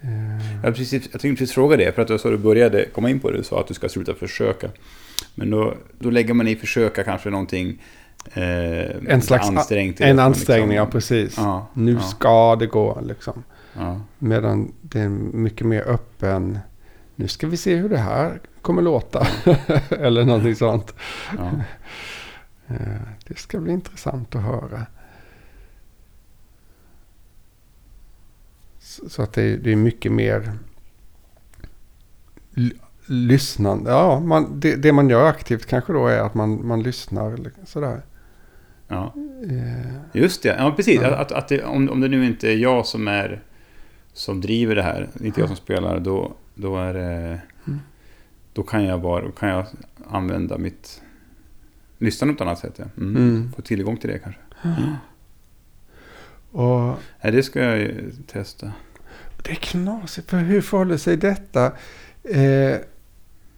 Eh, 0.00 0.62
Jag, 0.64 0.74
precis, 0.76 1.08
jag 1.12 1.20
tänkte 1.20 1.28
precis 1.42 1.52
fråga 1.54 1.76
det, 1.76 1.94
för 1.94 2.02
att 2.02 2.08
du 2.08 2.18
sa 2.18 2.30
du 2.30 2.36
började 2.38 2.84
komma 2.84 3.10
in 3.10 3.20
på 3.20 3.30
det, 3.30 3.36
du 3.36 3.42
sa 3.44 3.60
att 3.60 3.66
du 3.66 3.74
ska 3.74 3.88
sluta 3.88 4.14
försöka. 4.14 4.70
Men 5.34 5.50
då, 5.50 5.74
då 5.98 6.10
lägger 6.10 6.34
man 6.34 6.48
i 6.48 6.56
försöka 6.56 7.04
kanske 7.04 7.30
någonting 7.30 7.82
eh, 8.34 9.12
En 9.12 9.22
slags- 9.22 9.48
ansträngt. 9.48 10.00
en 10.00 10.16
det, 10.16 10.22
ansträngning, 10.22 10.76
ja 10.76 10.82
liksom. 10.84 10.90
precis. 11.00 11.34
Ja, 11.36 11.66
Nu 11.74 11.92
ja, 11.92 12.00
ska 12.00 12.56
det 12.56 12.66
gå 12.66 13.00
liksom. 13.06 13.42
ja. 13.74 14.00
Medan 14.18 14.72
det 14.82 15.00
är 15.00 15.08
mycket 15.08 15.66
mer 15.66 15.82
öppen. 15.88 16.58
Nu 17.16 17.28
ska 17.28 17.46
vi 17.46 17.56
se 17.56 17.74
hur 17.76 17.88
det 17.88 17.98
här 17.98 18.40
kommer 18.62 18.82
låta. 18.82 19.26
Eller 19.90 20.24
någonting 20.24 20.54
sånt. 20.56 20.94
Ja. 21.38 21.50
Eh, 22.66 22.76
Det 23.28 23.38
ska 23.38 23.58
bli 23.60 23.72
intressant 23.72 24.34
att 24.36 24.42
höra. 24.42 24.86
Så 29.08 29.22
att 29.22 29.32
det, 29.32 29.42
är- 29.42 29.56
det 29.56 29.72
är 29.72 29.76
mycket 29.76 30.12
mer 30.12 30.52
lyssnande. 33.06 33.90
Ja, 33.90 34.20
man, 34.20 34.60
det, 34.60 34.76
det 34.76 34.92
man 34.92 35.08
gör 35.08 35.24
aktivt 35.28 35.66
kanske 35.66 35.92
då 35.92 36.06
är 36.06 36.18
att 36.20 36.34
man, 36.34 36.66
man 36.66 36.82
lyssnar 36.82 37.40
sådär. 37.64 38.02
ja. 38.88 39.14
Eh, 39.50 40.20
Just 40.20 40.42
det, 40.42 40.56
ja 40.58 40.72
precis. 40.76 41.00
Ja. 41.02 41.08
Att, 41.16 41.32
att 41.32 41.48
det, 41.48 41.64
om, 41.64 41.88
om 41.90 42.00
det 42.00 42.08
nu 42.08 42.26
inte 42.26 42.48
är 42.52 42.56
jag 42.56 42.86
som 42.86 43.08
är 43.08 43.42
som 44.12 44.40
driver 44.40 44.74
det 44.74 44.82
här, 44.82 45.08
inte 45.20 45.40
jag 45.40 45.48
som 45.48 45.56
spelar, 45.56 46.00
då, 46.00 46.32
då 46.54 46.76
är. 46.78 46.94
Mm. 46.94 47.78
Då 48.52 48.62
kan 48.62 48.84
jag 48.84 49.00
bara 49.00 49.30
kan 49.30 49.48
jag 49.48 49.66
använda 50.10 50.58
mitt 50.58 51.02
lyssnande 51.98 52.34
på 52.34 52.42
ett 52.44 52.46
annat 52.46 52.58
sätt. 52.58 52.74
Ja. 52.76 52.84
Mm. 52.96 53.16
Mm. 53.16 53.52
Få 53.52 53.62
tillgång 53.62 53.96
till 53.96 54.10
det 54.10 54.18
kanske. 54.18 54.40
Och 56.50 56.94
Nej, 57.22 57.32
det 57.32 57.42
ska 57.42 57.62
jag 57.64 57.78
ju 57.78 58.10
testa. 58.26 58.72
Det 59.42 59.50
är 59.50 59.54
knasigt, 59.54 60.30
för 60.30 60.36
hur 60.36 60.60
förhåller 60.60 60.96
sig 60.96 61.16
detta? 61.16 61.72
Eh, 62.22 62.76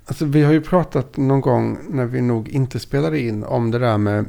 alltså 0.06 0.24
vi 0.24 0.42
har 0.42 0.52
ju 0.52 0.60
pratat 0.60 1.16
någon 1.16 1.40
gång 1.40 1.78
när 1.88 2.04
vi 2.04 2.20
nog 2.20 2.48
inte 2.48 2.80
spelade 2.80 3.20
in 3.20 3.44
om 3.44 3.70
det 3.70 3.78
där 3.78 3.98
med 3.98 4.24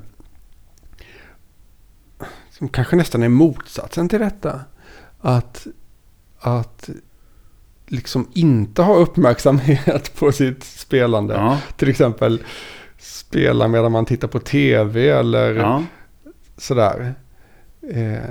som 2.61 2.69
kanske 2.69 2.95
nästan 2.95 3.23
är 3.23 3.29
motsatsen 3.29 4.09
till 4.09 4.19
detta. 4.19 4.61
Att, 5.19 5.67
att 6.39 6.89
liksom 7.87 8.27
inte 8.33 8.81
ha 8.81 8.95
uppmärksamhet 8.95 10.15
på 10.19 10.31
sitt 10.31 10.63
spelande. 10.63 11.33
Ja, 11.33 11.59
Till 11.77 11.89
exempel 11.89 12.43
spela 12.97 13.67
medan 13.67 13.91
man 13.91 14.05
tittar 14.05 14.27
på 14.27 14.39
tv 14.39 15.09
eller 15.09 15.55
ja. 15.55 15.83
sådär. 16.57 17.13
Eh, 17.89 18.29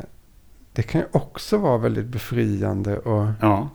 det 0.72 0.82
kan 0.82 1.00
ju 1.00 1.06
också 1.12 1.56
vara 1.58 1.78
väldigt 1.78 2.06
befriande 2.06 2.98
och 2.98 3.26
Ja. 3.40 3.68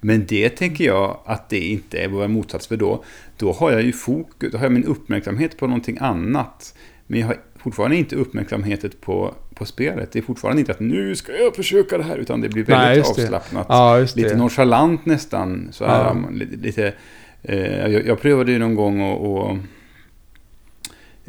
Men 0.00 0.26
det 0.26 0.48
tänker 0.48 0.84
jag 0.84 1.18
att 1.24 1.48
det 1.48 1.58
inte 1.58 1.98
är 1.98 2.08
vad 2.08 2.30
motsats 2.30 2.66
för 2.66 2.76
då. 2.76 3.04
Då 3.36 3.52
har 3.52 3.72
jag 3.72 3.82
ju 3.82 3.92
fokus, 3.92 4.52
då 4.52 4.58
har 4.58 4.64
jag 4.64 4.72
min 4.72 4.84
uppmärksamhet 4.84 5.58
på 5.58 5.66
någonting 5.66 5.98
annat. 6.00 6.74
Men 7.06 7.20
jag 7.20 7.26
har 7.26 7.36
fortfarande 7.56 7.96
inte 7.96 8.16
uppmärksamheten 8.16 8.90
på, 9.00 9.34
på 9.54 9.64
spelet. 9.64 10.12
Det 10.12 10.18
är 10.18 10.22
fortfarande 10.22 10.60
inte 10.60 10.72
att 10.72 10.80
nu 10.80 11.16
ska 11.16 11.32
jag 11.32 11.56
försöka 11.56 11.98
det 11.98 12.04
här, 12.04 12.16
utan 12.16 12.40
det 12.40 12.48
blir 12.48 12.64
Nej, 12.68 12.78
väldigt 12.96 13.16
det. 13.16 13.22
avslappnat. 13.22 13.66
Ja, 13.68 14.06
lite 14.16 14.36
nonchalant 14.36 15.06
nästan. 15.06 15.68
Så 15.72 15.86
här, 15.86 16.04
Ja. 16.04 16.28
lite, 16.62 16.94
eh, 17.42 17.86
jag, 17.92 18.06
jag 18.06 18.20
prövade 18.20 18.52
ju 18.52 18.58
någon 18.58 18.74
gång 18.74 19.00
att 19.02 19.50
att, 19.50 19.58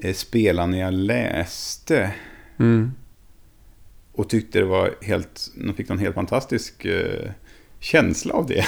eh, 0.06 0.14
spela 0.14 0.66
när 0.66 0.80
jag 0.80 0.94
läste. 0.94 2.12
Mm. 2.60 2.92
Och 4.14 4.30
tyckte 4.30 4.60
det 4.60 4.66
var 4.66 4.96
helt, 5.02 5.52
de 5.56 5.74
fick 5.74 5.90
någon 5.90 6.00
helt 6.00 6.16
fantastisk 6.16 6.86
eh, 6.86 7.32
känsla 7.80 8.34
av 8.34 8.46
det. 8.46 8.66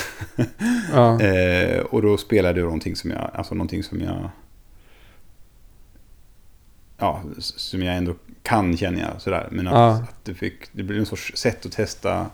Ja. 0.92 1.22
Eh, 1.22 1.80
och 1.80 2.02
då 2.02 2.18
spelade 2.18 2.60
jag 2.60 2.66
någonting 2.66 2.96
som 2.96 3.12
jag, 3.12 3.32
alltså 3.34 3.56
någonting 3.56 3.84
som 3.84 4.02
jag, 4.02 4.30
ja, 7.04 7.22
som 7.40 7.84
jag 7.84 7.98
ändå 7.98 8.14
kan 8.44 8.78
känner 8.78 9.00
jag 9.02 9.22
sådär. 9.22 9.48
Men 9.52 9.68
att, 9.68 9.74
Ja. 9.74 9.90
att 9.94 10.26
det, 10.26 10.34
fick, 10.34 10.54
det 10.72 10.84
blev 10.84 11.00
en 11.00 11.06
sorts 11.06 11.32
sätt 11.36 11.66
att 11.66 11.72
testa 11.72 12.26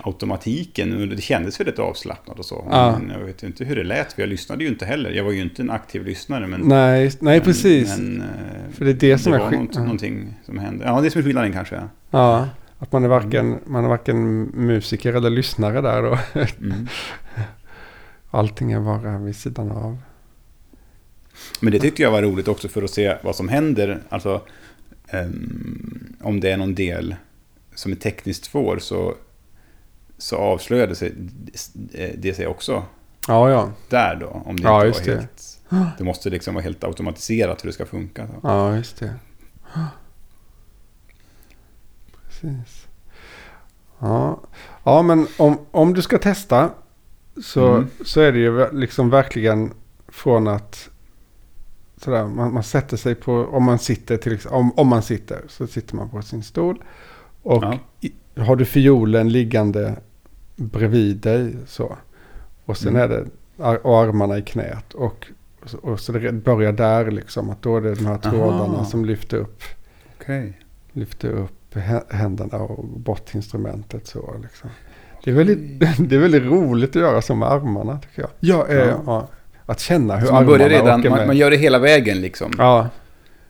automatiken. 0.00 1.00
Och 1.02 1.08
det 1.08 1.20
kändes 1.22 1.60
väldigt 1.60 1.78
avslappnat 1.78 2.38
och 2.38 2.44
så. 2.44 2.68
Ja. 2.70 2.98
Men 2.98 3.10
jag 3.18 3.26
vet 3.26 3.42
inte 3.42 3.64
hur 3.64 3.76
det 3.76 3.84
lät, 3.84 4.12
för 4.12 4.22
jag 4.22 4.28
lyssnade 4.28 4.64
ju 4.64 4.70
inte 4.70 4.86
heller. 4.86 5.10
Jag 5.10 5.24
var 5.24 5.32
ju 5.32 5.42
inte 5.42 5.62
en 5.62 5.70
aktiv 5.70 6.04
lyssnare. 6.04 6.46
Men, 6.46 6.60
nej, 6.60 7.04
nej, 7.04 7.36
men, 7.36 7.40
precis. 7.40 7.98
Men, 7.98 8.20
eh, 8.22 8.72
För 8.72 8.84
det 8.84 8.90
är 8.90 8.94
det 8.94 9.18
som 9.18 9.32
är 9.32 9.38
var 9.38 9.48
skill- 9.50 9.58
något, 9.58 9.74
ja. 9.74 9.80
någonting 9.80 10.34
som 10.46 10.58
hände. 10.58 10.84
Ja, 10.84 11.00
det 11.00 11.08
är 11.08 11.10
som 11.10 11.18
är 11.18 11.24
skillnaden 11.24 11.52
kanske. 11.52 11.80
Ja, 12.10 12.48
Att 12.78 12.92
man 12.92 13.04
är 13.04 13.08
varken, 13.08 13.58
man 13.66 13.84
är 13.84 13.88
varken 13.88 14.42
musiker 14.42 15.12
eller 15.14 15.30
lyssnare 15.30 15.80
där 15.80 16.02
då. 16.02 16.18
Mm. 16.60 16.86
Allting 18.30 18.72
är 18.72 18.80
bara 18.80 19.18
vid 19.18 19.36
sidan 19.36 19.70
av. 19.70 19.98
Men 21.60 21.72
det 21.72 21.78
tyckte 21.78 22.02
jag 22.02 22.10
var 22.10 22.22
roligt 22.22 22.48
också 22.48 22.68
för 22.68 22.82
att 22.82 22.90
se 22.90 23.16
vad 23.22 23.36
som 23.36 23.48
händer. 23.48 24.02
Alltså, 24.08 24.40
ehm, 25.08 26.16
om 26.20 26.40
det 26.40 26.50
är 26.50 26.56
någon 26.56 26.74
del 26.74 27.14
som 27.74 27.92
är 27.92 27.96
tekniskt 27.96 28.44
svår 28.44 28.78
så, 28.78 29.14
så 30.18 30.36
avslöjade 30.36 30.94
sig, 30.94 31.12
det 32.18 32.36
sig 32.36 32.46
också 32.46 32.82
Ja, 33.28 33.50
ja. 33.50 33.70
där 33.88 34.16
då. 34.16 34.42
Om 34.46 34.56
det 34.56 34.62
Ja, 34.62 34.76
inte 34.76 34.86
just 34.86 35.06
var 35.08 35.14
det. 35.14 35.20
helt... 35.20 35.98
Det 35.98 36.04
måste 36.04 36.30
liksom 36.30 36.54
vara 36.54 36.64
helt 36.64 36.84
automatiserat 36.84 37.64
hur 37.64 37.68
det 37.68 37.72
ska 37.74 37.86
funka. 37.86 38.26
Så. 38.26 38.32
Ja, 38.42 38.76
just 38.76 38.98
det. 38.98 39.14
Precis. 42.28 42.86
Ja, 43.98 44.40
ja 44.84 45.02
men 45.02 45.26
om, 45.36 45.58
om 45.70 45.94
du 45.94 46.02
ska 46.02 46.18
testa 46.18 46.70
så, 47.44 47.66
Mm. 47.74 47.88
så 48.04 48.20
är 48.20 48.32
det 48.32 48.38
ju 48.38 48.72
liksom 48.72 49.10
verkligen 49.10 49.72
från 50.08 50.48
att 50.48 50.88
sådär, 52.02 52.26
man, 52.26 52.54
man 52.54 52.62
sätter 52.62 52.96
sig 52.96 53.14
på, 53.14 53.32
om 53.32 53.64
man 53.64 53.78
sitter 53.78 54.16
till 54.16 54.38
om, 54.48 54.72
om 54.78 54.88
man 54.88 55.02
sitter 55.02 55.42
så 55.48 55.66
sitter 55.66 55.96
man 55.96 56.08
på 56.10 56.22
sin 56.22 56.42
stol. 56.42 56.82
Och 57.42 57.64
Ja. 57.64 57.78
i, 58.00 58.12
har 58.40 58.56
du 58.56 58.64
fiolen 58.64 59.28
liggande 59.28 59.96
bredvid 60.56 61.16
dig 61.16 61.56
så. 61.66 61.96
Och 62.64 62.76
sen 62.76 62.96
Mm. 62.96 63.02
är 63.02 63.08
det 63.08 63.26
och 63.82 63.98
armarna 64.02 64.38
i 64.38 64.42
knät. 64.42 64.94
Och, 64.94 65.26
och 65.82 66.00
så 66.00 66.12
det 66.12 66.32
börjar 66.32 66.72
där 66.72 67.10
liksom. 67.10 67.50
Att 67.50 67.62
då 67.62 67.76
är 67.76 67.80
det 67.80 67.94
de 67.94 68.06
här 68.06 68.18
trådarna 68.18 68.64
Aha. 68.74 68.84
som 68.84 69.04
lyfter 69.04 69.36
upp 69.36 69.62
Okej. 70.20 70.60
lyfter 70.92 71.28
upp 71.28 71.74
hä- 71.74 72.04
händerna 72.14 72.58
och 72.58 72.84
bort 72.84 73.34
instrumentet 73.34 74.06
så 74.06 74.34
liksom. 74.42 74.70
Det 75.24 75.30
är, 75.30 75.34
väldigt, 75.34 75.80
det 76.08 76.16
är 76.16 76.20
väldigt 76.20 76.42
roligt 76.42 76.90
att 76.90 77.02
göra 77.02 77.22
så 77.22 77.34
med 77.34 77.48
armarna 77.52 77.98
tycker 77.98 78.22
jag. 78.22 78.30
Ja, 78.40 78.66
eh, 78.68 78.76
Ja. 78.76 79.02
ja. 79.06 79.28
Att 79.66 79.80
känna 79.80 80.16
hur 80.16 80.26
Så 80.26 80.32
man 80.32 80.46
börjar 80.46 80.68
redan, 80.68 81.00
åker 81.00 81.10
man, 81.10 81.18
med. 81.18 81.26
man 81.26 81.36
gör 81.36 81.50
det 81.50 81.56
hela 81.56 81.78
vägen 81.78 82.20
liksom. 82.20 82.52
Ja, 82.58 82.88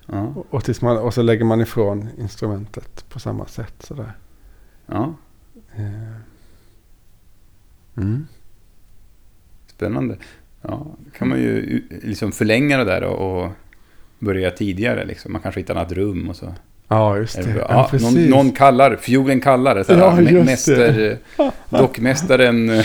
Ja. 0.07 0.21
och, 0.37 0.47
och, 0.51 0.65
tills 0.65 0.83
man, 0.83 0.99
och 0.99 1.15
så 1.15 1.23
lägger 1.23 1.45
man 1.45 1.61
ifrån 1.61 2.09
instrumentet 2.19 3.05
på 3.09 3.19
samma 3.21 3.47
sätt 3.47 3.75
sådär. 3.81 4.13
ja. 4.87 5.15
Eh. 5.77 6.17
Mm. 7.97 8.27
Spännande. 9.67 10.17
Ja, 10.63 10.87
kan 11.19 11.29
man 11.29 11.39
ju 11.39 11.83
liksom 12.03 12.33
förlänga 12.33 12.79
det 12.79 12.85
där 12.85 13.05
och, 13.05 13.45
och 13.45 13.51
börja 14.19 14.51
tidigare. 14.51 15.05
Liksom. 15.05 15.33
Man 15.33 15.43
kanske 15.43 15.61
hittar 15.61 15.75
ett 15.75 15.79
annat 15.79 15.93
rum 15.93 16.29
och 16.29 16.37
så. 16.37 16.55
Ja, 16.89 17.17
just 17.17 17.37
det. 17.37 17.43
det 17.53 17.59
Ja? 17.59 17.89
Ja, 17.93 17.99
någon, 17.99 18.25
någon 18.25 18.53
kallar, 18.53 18.97
fiolen 18.97 19.41
kallar. 19.41 19.83
Så 19.83 19.95
här, 19.95 20.23
Ja, 20.33 20.45
mäster, 20.45 21.19
dockmästaren 21.71 22.71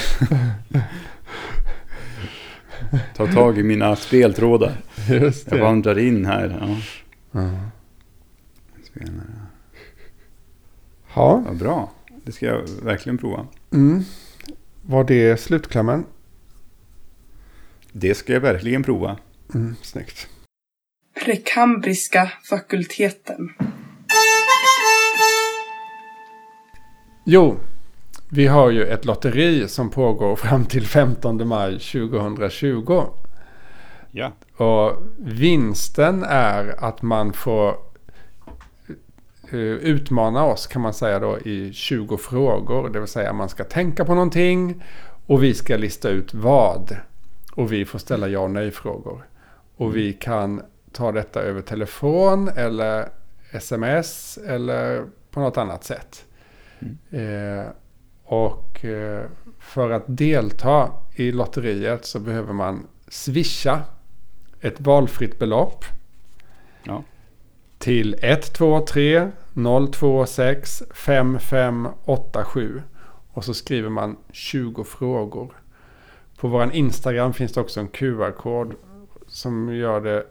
tar 3.16 3.28
tag 3.28 3.58
i 3.58 3.64
mina 3.64 3.96
speltrådar. 3.96 4.78
Just 5.10 5.48
Jag 5.48 5.60
det. 5.60 5.64
vandrar 5.64 6.00
in 6.00 6.26
här. 6.26 6.58
Ja, 6.62 6.78
Ja. 7.42 7.50
Spelare. 8.84 9.28
Ja, 11.16 11.44
ja, 11.48 11.54
bra. 11.54 11.92
Det 12.26 12.32
ska 12.32 12.46
jag 12.46 12.62
verkligen 12.84 13.18
prova. 13.18 13.48
mm. 13.74 14.04
var 14.82 15.04
det 15.04 15.38
slutklämmen? 15.40 16.04
Det 17.92 18.16
ska 18.16 18.34
jag 18.34 18.40
verkligen 18.40 18.84
prova. 18.84 19.18
Mm, 19.54 19.76
snyggt. 19.82 20.28
Prekambriska 21.26 22.32
fakulteten. 22.50 23.50
Jo, 27.26 27.58
vi 28.34 28.48
har 28.48 28.70
ju 28.70 28.86
ett 28.86 29.06
lotteri 29.06 29.68
som 29.68 29.90
pågår 29.90 30.36
fram 30.36 30.66
till 30.66 30.88
15 30.88 31.48
maj 31.48 31.72
2020. 31.72 33.04
Ja. 34.12 34.32
Och 34.58 35.04
vinsten 35.18 36.24
är 36.24 36.84
att 36.86 37.02
man 37.02 37.34
får 37.34 37.70
eh, 39.52 39.60
utmana 39.60 40.44
oss 40.44 40.68
kan 40.68 40.82
man 40.82 40.94
säga 40.94 41.20
då 41.20 41.40
i 41.40 41.74
20 41.74 42.18
frågor. 42.18 42.90
Det 42.90 43.00
vill 43.00 43.08
säga 43.08 43.34
man 43.34 43.50
ska 43.50 43.64
tänka 43.64 44.06
på 44.06 44.14
någonting 44.14 44.84
och 45.26 45.44
vi 45.44 45.54
ska 45.54 45.78
lista 45.78 46.10
ut 46.10 46.34
vad. 46.34 46.98
Och 47.54 47.72
vi 47.72 47.86
får 47.86 48.00
ställa 48.00 48.28
ja 48.28 48.40
och 48.40 48.52
nej 48.52 48.72
frågor. 48.72 49.26
Och 49.76 49.96
vi 49.96 50.14
kan 50.14 50.62
ta 50.92 51.12
detta 51.12 51.42
över 51.42 51.62
telefon 51.62 52.50
eller 52.56 53.10
sms 53.52 54.40
eller 54.48 55.06
på 55.32 55.40
något 55.40 55.58
annat 55.58 55.84
sätt. 55.84 56.26
Eh, 57.10 57.72
och 58.32 58.86
eh, 58.86 59.26
för 59.60 59.90
att 59.90 60.04
delta 60.08 60.92
i 61.16 61.32
lotteriet 61.32 62.06
så 62.06 62.20
behöver 62.20 62.54
man 62.54 62.88
swisha 63.08 63.82
ett 64.62 64.82
valfritt 64.82 65.40
belopp 65.40 65.86
Ja. 66.84 67.04
till 67.78 68.16
123 68.22 69.32
026 70.26 70.84
5587 70.94 72.82
och 73.34 73.46
så 73.46 73.54
skriver 73.54 73.90
man 73.90 74.18
20 74.32 74.84
frågor. 74.84 75.54
På 76.38 76.48
vår 76.48 76.74
Instagram 76.74 77.34
finns 77.34 77.54
det 77.54 77.62
också 77.62 77.80
en 77.80 77.88
QR-kod 77.88 78.74
som 79.28 79.76
gör 79.76 80.02
det 80.02 80.26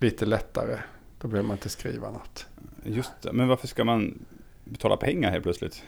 lite 0.00 0.26
lättare. 0.26 0.78
Då 1.20 1.28
behöver 1.28 1.48
man 1.48 1.56
inte 1.56 1.68
skriva 1.68 2.10
något. 2.10 2.46
Just 2.84 3.12
det. 3.22 3.32
Men 3.32 3.48
varför 3.48 3.66
ska 3.66 3.84
man 3.84 4.18
betala 4.64 4.96
pengar 4.96 5.30
helt 5.30 5.42
plötsligt? 5.42 5.82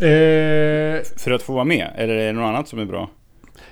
Eh, 0.00 1.02
För 1.16 1.30
att 1.30 1.42
få 1.42 1.52
vara 1.52 1.64
med? 1.64 1.90
Eller 1.96 2.14
är 2.14 2.26
det 2.26 2.32
något 2.32 2.48
annat 2.48 2.68
som 2.68 2.78
är 2.78 2.84
bra? 2.84 3.10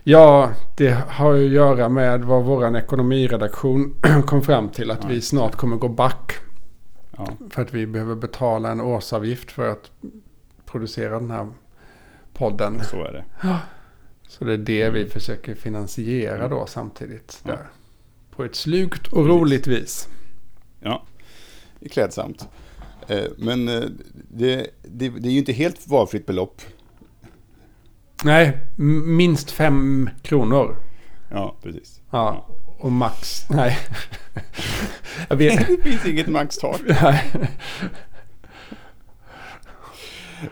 Ja, 0.03 0.51
det 0.77 0.91
har 1.09 1.35
ju 1.35 1.47
att 1.47 1.53
göra 1.53 1.89
med 1.89 2.25
vad 2.25 2.45
vår 2.45 2.77
ekonomiredaktion 2.77 3.95
kom 4.27 4.43
fram 4.43 4.69
till. 4.69 4.91
Att 4.91 4.99
Ja, 5.03 5.09
vi 5.09 5.21
snart 5.21 5.55
kommer 5.57 5.77
gå 5.77 5.89
back. 5.89 6.33
Ja. 7.17 7.29
För 7.51 7.63
att 7.63 7.75
vi 7.75 7.87
behöver 7.87 8.15
betala 8.15 8.71
en 8.71 8.81
årsavgift 8.81 9.51
för 9.51 9.69
att 9.69 9.91
producera 10.67 11.21
den 11.21 11.31
här 11.31 11.49
podden. 12.35 12.81
Så 12.91 13.05
är 13.05 13.13
det. 13.13 13.59
Så 14.29 14.45
det 14.45 14.53
är 14.53 14.59
det 14.59 14.91
vi 14.91 15.07
försöker 15.07 15.55
finansiera 15.55 16.49
då 16.49 16.67
samtidigt. 16.67 17.41
Ja. 17.45 17.51
Där. 17.51 17.67
På 18.37 18.45
ett 18.45 18.55
slugt 18.55 19.13
och 19.13 19.27
roligt 19.27 19.67
vis. 19.67 20.09
Ja, 20.81 21.03
det 21.79 21.87
är 21.87 21.91
klädsamt. 21.91 22.49
Eh, 23.09 23.25
Men 23.39 23.69
eh, 23.69 23.83
det, 24.31 24.67
det, 24.83 25.09
det 25.09 25.29
är 25.29 25.33
ju 25.33 25.39
inte 25.39 25.53
helt 25.53 25.89
valfritt 25.89 26.27
belopp. 26.27 26.63
Nej, 28.25 28.59
minst 29.07 29.51
fem 29.51 30.11
kronor. 30.23 30.77
Ja, 31.31 31.57
precis. 31.63 32.01
Ja, 32.11 32.47
och 32.79 32.93
max. 32.93 33.51
Nej. 33.51 33.79
Jag 35.29 35.37
vet. 35.37 35.67
Det 35.69 35.83
finns 35.83 36.07
inget 36.07 36.27
maxtak. 36.27 36.81
Nej. 37.03 37.31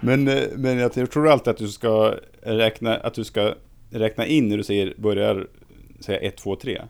Men, 0.00 0.28
eh, 0.28 0.42
men 0.56 0.78
jag 0.78 1.10
tror 1.10 1.28
alltid 1.28 1.48
att 1.50 1.56
du 1.58 1.68
ska 1.68 2.14
räkna, 2.42 2.96
att 2.96 3.14
du 3.14 3.24
ska 3.24 3.54
räkna 3.90 4.26
in 4.26 4.48
när 4.48 4.56
du 4.56 4.64
säger, 4.64 4.94
börjar 4.98 5.46
säga 6.00 6.18
1, 6.18 6.36
2, 6.36 6.56
3. 6.56 6.82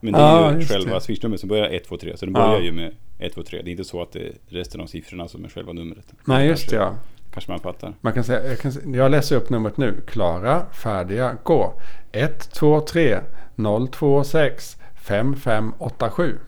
Men 0.00 0.12
det 0.12 0.18
är 0.18 0.22
Ja, 0.22 0.58
ju 0.58 0.64
själva 0.66 1.00
swishnumret 1.00 1.40
som 1.40 1.48
börjar 1.48 1.64
1, 1.70 1.84
2, 1.84 1.96
3. 1.96 2.16
Så 2.16 2.24
den 2.26 2.32
börjar 2.32 2.52
Ja. 2.54 2.60
ju 2.60 2.72
med 2.72 2.94
1, 3.26 3.34
2, 3.34 3.42
3. 3.42 3.62
Det 3.62 3.70
är 3.70 3.72
inte 3.72 3.84
så 3.84 4.02
att 4.02 4.12
det 4.12 4.20
är 4.28 4.32
resten 4.48 4.80
av 4.80 4.86
siffrorna 4.86 5.28
som 5.28 5.44
är 5.44 5.48
själva 5.48 5.72
numret. 5.72 6.06
Nej, 6.24 6.48
just 6.48 6.70
det 6.70 6.76
ja. 6.76 6.94
Kanske 7.32 7.50
man 7.50 7.60
fattar. 7.60 7.94
Man 8.00 8.12
kan 8.12 8.24
säga, 8.24 8.48
jag, 8.48 8.58
kan, 8.58 8.94
jag 8.94 9.10
läser 9.10 9.36
upp 9.36 9.50
numret 9.50 9.76
nu. 9.76 10.00
Klara, 10.06 10.66
färdiga, 10.72 11.36
gå. 11.42 11.80
1, 12.12 12.50
2, 12.52 12.80
3, 12.80 13.20
0, 13.54 13.88
2, 13.88 14.24
6, 14.24 14.76
5, 15.06 15.36
5, 15.36 15.72
8, 15.78 16.10
7. 16.10 16.38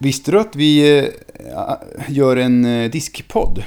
Visste 0.00 0.30
du 0.30 0.40
att 0.40 0.56
vi 0.56 0.98
eh, 0.98 1.08
gör 2.08 2.36
en 2.36 2.64
eh, 2.64 2.90
diskpodd? 2.90 3.64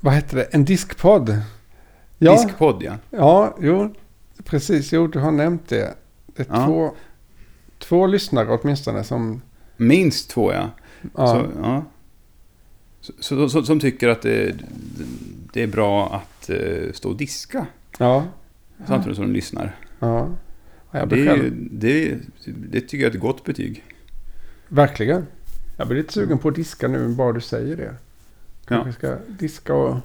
Vad 0.00 0.14
heter 0.14 0.36
det? 0.36 0.42
En 0.44 0.64
diskpodd? 0.64 1.36
Ja, 2.18 2.32
Diskpodd, 2.32 2.82
ja. 2.82 2.92
ja, 3.10 3.56
jo, 3.60 3.94
precis. 4.44 4.92
Jo, 4.92 5.06
du 5.06 5.18
har 5.18 5.30
nämnt 5.32 5.68
det. 5.68 5.94
Det 6.26 6.42
är 6.42 6.46
Ja. 6.50 6.66
två, 6.66 6.94
två 7.82 8.06
lyssnare 8.06 8.48
åtminstone 8.48 9.04
som... 9.04 9.42
Minst 9.76 10.30
två, 10.30 10.52
ja. 10.52 10.70
Ja, 11.16 11.26
Så, 11.26 11.46
ja. 11.62 11.84
Så, 13.20 13.48
så, 13.48 13.62
som 13.62 13.80
tycker 13.80 14.08
att 14.08 14.22
det, 14.22 14.54
det 15.52 15.62
är 15.62 15.66
bra 15.66 16.14
att 16.14 16.50
eh, 16.50 16.92
stå 16.92 17.08
och 17.10 17.16
diska 17.16 17.66
ja, 17.98 18.24
samtidigt 18.86 19.16
som 19.16 19.26
de 19.26 19.32
lyssnar. 19.32 19.76
ja. 19.98 20.28
Ja, 20.94 21.06
Det, 21.06 21.26
själv, 21.26 21.52
det, 21.70 22.18
det 22.46 22.80
tycker 22.80 22.96
jag 23.04 23.10
är 23.12 23.14
ett 23.16 23.20
gott 23.22 23.44
betyg. 23.44 23.84
verkligen. 24.68 25.26
Jag 25.76 25.88
blir 25.88 25.96
lite 25.98 26.12
sugen 26.12 26.38
på 26.38 26.48
att 26.48 26.54
diska 26.54 26.88
nu, 26.88 27.08
bara 27.08 27.32
du 27.32 27.40
säger 27.40 27.76
det. 27.76 27.94
Kanske 28.66 28.92
ska 28.92 29.16
diska 29.28 29.74
och... 29.74 29.96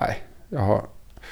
Nej, 0.00 0.22
jag 0.48 0.60
har... 0.60 0.86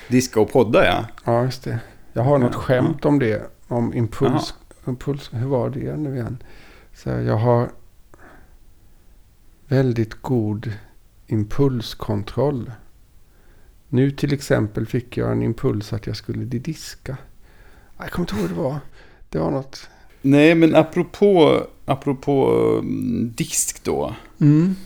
Diska 0.09 0.41
och 0.41 0.53
podda, 0.53 0.87
ja. 0.87 1.07
Ja, 1.25 1.45
just 1.45 1.65
det. 1.65 1.79
Jag 2.13 2.23
har 2.23 2.39
något 2.39 2.53
Ja, 2.53 2.59
skämt 2.59 3.05
om 3.05 3.19
det. 3.19 3.51
Om 3.69 3.95
impuls. 3.95 4.55
impuls. 4.87 5.31
Hur 5.33 5.47
var 5.47 5.71
det 5.71 5.97
nu 5.97 6.15
igen? 6.15 6.43
Så 6.95 7.09
jag 7.09 7.37
har 7.37 7.71
väldigt 9.69 10.23
god 10.23 10.73
impulskontroll. 11.27 12.73
Nu 13.89 14.11
till 14.11 14.33
exempel 14.33 14.87
fick 14.87 15.17
jag 15.17 15.33
en 15.33 15.43
impuls 15.43 15.93
att 15.93 16.07
jag 16.07 16.17
skulle 16.17 16.45
diska. 16.45 17.17
Jag 17.99 18.11
kommer 18.11 18.33
inte 18.33 18.41
ihåg 18.41 18.51
vad 18.51 18.51
det 18.51 18.63
var. 18.63 18.81
Det 19.29 19.39
var 19.39 19.51
något. 19.51 19.89
Nej, 20.23 20.55
men 20.55 20.75
apropå, 20.75 21.63
apropå 21.85 22.51
mm, 22.79 23.33
disk 23.37 23.85
då. 23.85 24.15
Mm. 24.41 24.77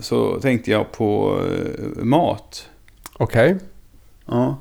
Så 0.00 0.40
tänkte 0.40 0.70
jag 0.70 0.92
på 0.92 1.40
eh, 1.50 2.04
mat. 2.04 2.68
Okej. 3.18 3.56
Ja. 4.26 4.58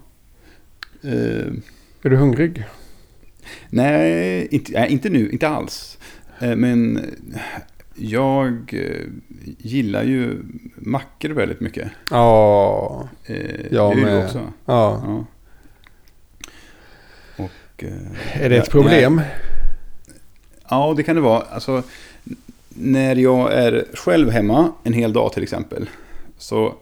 Eh, 1.01 1.53
Är 2.01 2.09
du 2.09 2.15
hungrig? 2.15 2.63
Nej, 3.69 4.47
inte, 4.51 4.71
nej, 4.71 4.91
inte 4.91 5.09
nu, 5.09 5.29
inte 5.29 5.47
alls. 5.47 5.97
Eh, 6.39 6.55
men 6.55 7.01
jag 7.95 8.73
eh, 8.73 9.07
gillar 9.57 10.03
ju 10.03 10.43
mackor 10.75 11.29
väldigt 11.29 11.59
mycket. 11.59 11.91
Ja. 12.09 13.09
Eh, 13.25 13.65
Jag 13.71 13.97
med. 13.97 14.25
också. 14.25 14.51
ja. 14.65 15.01
Ja. 15.05 15.25
Och, 17.43 17.83
Är 18.33 18.49
det 18.49 18.57
ett 18.57 18.69
problem? 18.69 19.21
Ja, 20.69 20.93
det 20.97 21.03
kan 21.03 21.15
det 21.15 21.21
vara. 21.21 21.41
Alltså, 21.41 21.83
när 22.69 23.15
jag 23.15 23.53
är 23.53 23.85
själv 23.93 24.29
hemma 24.29 24.71
en 24.83 24.93
hel 24.93 25.13
dag 25.13 25.33
till 25.33 25.43
exempel. 25.43 25.89
Så, 26.37 26.75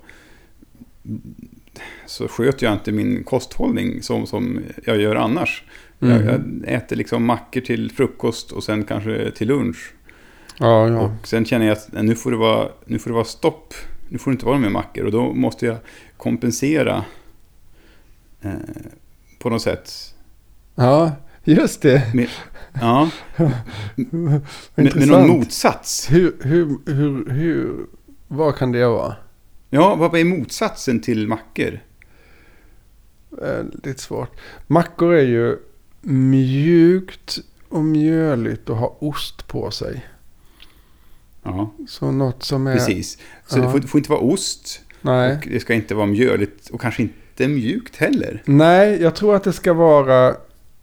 så 2.06 2.28
sköter 2.28 2.66
jag 2.66 2.74
inte 2.74 2.92
min 2.92 3.24
kosthållning 3.24 4.02
som, 4.02 4.28
som 4.28 4.60
jag 4.86 4.98
gör 5.02 5.16
annars. 5.16 5.64
Jag, 6.10 6.22
Mhm. 6.22 6.64
jag 6.68 6.74
äter 6.76 6.96
liksom 6.96 7.26
mackor 7.26 7.62
till 7.62 7.92
frukost 7.92 8.52
och 8.52 8.64
sen 8.64 8.84
kanske 8.84 9.32
till 9.32 9.48
lunch. 9.48 9.94
Ja, 10.60 10.88
ja. 10.90 11.00
Och 11.00 11.28
sen 11.28 11.46
känner 11.46 11.66
jag 11.66 11.74
att 11.78 11.90
nu 12.04 12.16
får, 12.16 12.32
det 12.32 12.38
vara, 12.38 12.70
nu 12.86 13.00
får 13.00 13.10
det 13.10 13.14
vara 13.14 13.24
stopp. 13.26 13.74
Nu 14.10 14.18
får 14.18 14.32
det 14.32 14.34
inte 14.34 14.46
vara 14.46 14.58
mer 14.58 14.70
mackor. 14.70 15.06
Och 15.06 15.12
då 15.12 15.34
måste 15.34 15.66
jag 15.66 15.78
kompensera 16.18 17.06
eh, 18.42 18.52
på 19.40 19.50
något 19.50 19.62
sätt. 19.62 20.16
Ja, 20.76 21.12
just 21.44 21.82
det. 21.82 22.14
Med, 22.14 22.28
ja, 22.82 23.10
med, 23.96 24.42
med 24.76 25.08
någon 25.08 25.28
motsats. 25.28 26.12
Hur, 26.12 26.36
hur, 26.44 26.78
hur, 26.94 27.30
hur, 27.30 27.86
vad 28.28 28.56
kan 28.56 28.72
det 28.72 28.88
vara? 28.88 29.16
Ja, 29.70 29.96
vad 29.96 30.16
är 30.16 30.24
motsatsen 30.26 31.00
till 31.00 31.28
mackor? 31.28 31.80
Väldigt 33.30 34.00
svårt. 34.00 34.32
Mackor 34.68 35.14
är 35.14 35.24
ju 35.26 35.58
mjukt 36.04 37.40
och 37.70 37.84
mjöligt 37.84 38.70
och 38.70 38.78
har 38.78 39.04
ost 39.04 39.48
på 39.48 39.72
sig. 39.72 40.06
Ja, 41.44 41.74
Så 41.90 42.12
något 42.12 42.44
som 42.44 42.68
är... 42.68 42.74
precis. 42.74 43.18
Så 43.48 43.60
Ja. 43.60 43.64
det 43.64 43.72
får, 43.72 43.80
får 43.88 43.98
inte 44.00 44.12
vara 44.12 44.20
ost. 44.22 44.82
Nej. 45.02 45.36
Och 45.38 45.48
det 45.52 45.60
ska 45.60 45.74
inte 45.74 45.96
vara 45.96 46.06
mjöligt 46.06 46.70
och 46.70 46.82
kanske 46.82 47.04
inte 47.04 47.48
mjukt 47.48 47.96
heller. 47.96 48.42
Nej, 48.46 49.02
jag 49.02 49.16
tror 49.16 49.36
att 49.36 49.44
det 49.44 49.54
ska 49.54 49.74
vara 49.74 50.36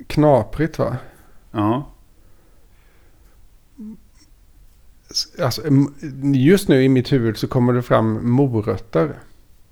knaprigt 0.06 0.78
va? 0.78 0.96
Ja, 1.50 1.86
Alltså, 5.42 5.62
just 6.34 6.68
nu 6.68 6.82
i 6.84 6.88
mitt 6.88 7.12
huvud 7.12 7.36
så 7.36 7.48
kommer 7.48 7.72
det 7.72 7.82
fram 7.82 8.30
morötter. 8.30 9.18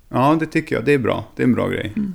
ja 0.09 0.37
det 0.39 0.45
tycker 0.45 0.75
jag. 0.75 0.85
Det 0.85 0.93
är 0.93 0.97
bra. 0.97 1.25
Det 1.35 1.43
är 1.43 1.47
en 1.47 1.53
bra 1.53 1.67
grej. 1.69 1.93
Mm. 1.95 2.13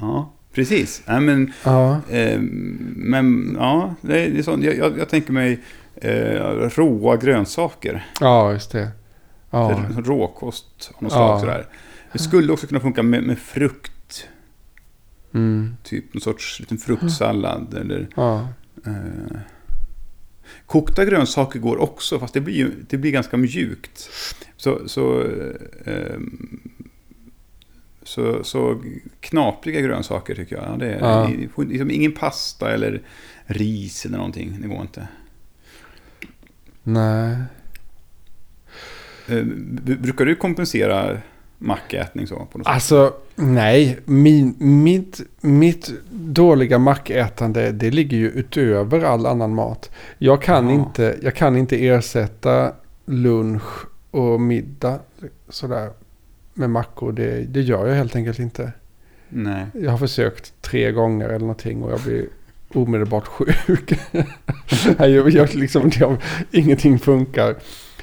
Ja, 0.00 0.32
precis. 0.52 1.02
Nej, 1.06 1.20
men, 1.20 1.52
Ja, 1.64 2.00
eh, 2.10 2.40
men 2.96 3.56
ja, 3.60 3.94
det 4.00 4.20
är, 4.26 4.42
sånt. 4.42 4.64
Jag, 4.64 4.76
jag, 4.76 4.98
jag 4.98 5.08
tänker 5.08 5.32
mig 5.32 5.60
eh, 5.96 6.10
råa 6.76 7.16
grönsaker. 7.16 8.06
ja 8.20 8.52
just 8.52 8.70
det. 8.72 8.90
Ja, 9.50 9.70
Ja. 9.96 10.02
Råkost 10.04 10.90
av 10.94 11.02
något 11.02 11.12
Ja. 11.12 11.16
slag 11.18 11.40
sådär. 11.40 11.66
Det 12.12 12.18
skulle 12.18 12.52
också 12.52 12.66
kunna 12.66 12.80
funka 12.80 13.02
med, 13.02 13.22
med 13.22 13.38
frukt. 13.38 14.28
mm, 15.34 15.76
Typ 15.82 16.14
någon 16.14 16.20
sorts 16.20 16.60
liten 16.60 16.78
fruktsallad 16.78 17.74
eller 17.74 18.08
ja. 18.16 18.48
Eh, 18.86 19.38
kokta 20.66 21.04
grönsaker 21.04 21.58
går 21.58 21.76
också, 21.76 22.18
fast 22.18 22.34
det 22.34 22.40
blir, 22.40 22.70
det 22.88 22.96
blir 22.96 23.10
ganska 23.12 23.36
mjukt. 23.36 24.10
Så, 24.56 24.88
så, 24.88 25.22
eh, 25.84 26.18
så, 28.08 28.44
så 28.44 28.82
knapriga 29.20 29.80
grönsaker 29.80 30.34
tycker 30.34 30.56
jag. 30.56 30.64
Ja, 30.68 30.76
det 30.76 30.92
är, 30.94 30.98
Ja. 31.00 31.30
liksom 31.64 31.90
ingen 31.90 32.12
pasta 32.12 32.74
eller 32.74 33.02
ris 33.46 34.04
eller 34.06 34.16
någonting. 34.16 34.58
Det 34.62 34.68
går 34.68 34.80
inte. 34.80 35.08
Nej. 36.82 37.36
Eh, 39.28 39.44
brukar 39.98 40.24
du 40.24 40.34
kompensera 40.34 41.18
mackätning 41.58 42.26
så? 42.26 42.34
På 42.52 42.58
något 42.58 42.66
sätt? 42.66 42.74
Alltså, 42.74 43.12
nej. 43.36 43.98
Min, 44.04 44.54
mitt, 44.58 45.20
mitt 45.40 45.90
dåliga 46.10 46.78
mackätande, 46.78 47.72
det 47.72 47.90
ligger 47.90 48.16
ju 48.16 48.28
utöver 48.30 49.00
all 49.04 49.26
annan 49.26 49.54
mat. 49.54 49.90
Jag 50.18 50.42
kan, 50.42 50.68
Ja. 50.68 50.74
inte, 50.74 51.18
jag 51.22 51.34
kan 51.34 51.56
inte 51.56 51.86
ersätta 51.86 52.72
lunch 53.06 53.62
och 54.10 54.40
middag 54.40 54.98
sådär 55.48 55.90
med 56.58 56.70
mackor. 56.70 57.12
Det, 57.12 57.40
det 57.40 57.60
gör 57.60 57.86
jag 57.86 57.94
helt 57.94 58.16
enkelt 58.16 58.38
inte. 58.38 58.72
Nej. 59.28 59.66
Jag 59.74 59.90
har 59.90 59.98
försökt 59.98 60.52
tre 60.60 60.92
gånger 60.92 61.28
eller 61.28 61.38
någonting 61.38 61.82
och 61.82 61.92
jag 61.92 62.00
blir 62.00 62.28
omedelbart 62.74 63.26
sjuk. 63.26 63.92
Jag, 64.98 65.30
jag, 65.30 65.54
liksom, 65.54 65.90
jag, 65.94 66.16
ingenting 66.50 66.98
funkar. 66.98 67.56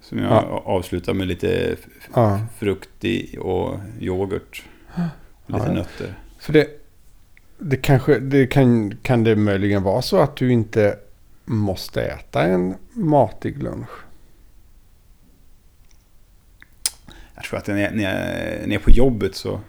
Som 0.00 0.18
jag 0.18 0.30
Ja. 0.32 0.62
avslutar 0.64 1.14
med 1.14 1.28
lite 1.28 1.76
Ja. 2.14 2.40
frukt 2.58 3.04
i 3.04 3.36
och 3.40 3.78
yoghurt. 4.00 4.64
Och 5.46 5.50
lite 5.52 5.66
Ja. 5.66 5.72
nötter. 5.72 6.14
För 6.38 6.52
det, 6.52 6.68
det 7.58 7.76
kanske, 7.76 8.18
det 8.18 8.46
kan, 8.46 8.96
kan 8.96 9.24
det 9.24 9.36
möjligen 9.36 9.82
vara 9.82 10.02
så 10.02 10.20
att 10.20 10.36
du 10.36 10.52
inte 10.52 10.98
måste 11.44 12.02
äta 12.02 12.42
en 12.42 12.74
matig 12.92 13.62
lunch? 13.62 13.88
Jag 17.38 17.44
tror 17.44 17.58
att 17.58 17.66
när 17.66 17.78
jag, 17.78 17.94
när 17.94 18.04
jag, 18.04 18.14
när 18.68 18.74
jag 18.74 18.80
är 18.80 18.84
på 18.84 18.90
jobbet 18.90 19.34
så 19.34 19.60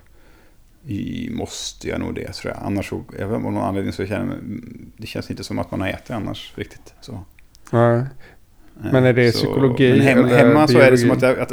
måste 1.30 1.88
jag 1.88 2.00
nog 2.00 2.16
det. 2.16 2.34
Tror 2.34 2.54
jag. 2.54 2.64
Annars 2.66 2.90
så, 2.90 3.04
jag 3.20 3.34
av 3.34 3.42
någon 3.42 3.58
anledning 3.58 3.94
så 3.94 4.06
känner 4.06 4.26
jag, 4.26 4.44
det 4.98 5.08
känns 5.08 5.30
inte 5.30 5.44
som 5.44 5.60
att 5.60 5.72
man 5.72 5.82
har 5.82 5.88
ätit 5.88 6.12
annars 6.12 6.54
riktigt. 6.56 6.94
Så. 7.02 7.24
Nej. 7.72 8.06
Men 8.92 9.04
är 9.04 9.14
det 9.14 9.32
psykologi 9.32 9.92
men 9.92 10.02
hemma, 10.02 10.28
hemma 10.28 10.68
så 10.68 10.80
är 10.80 10.92
det 10.92 10.98
som 10.98 11.12
att 11.12 11.22
jag, 11.22 11.40
att, 11.40 11.52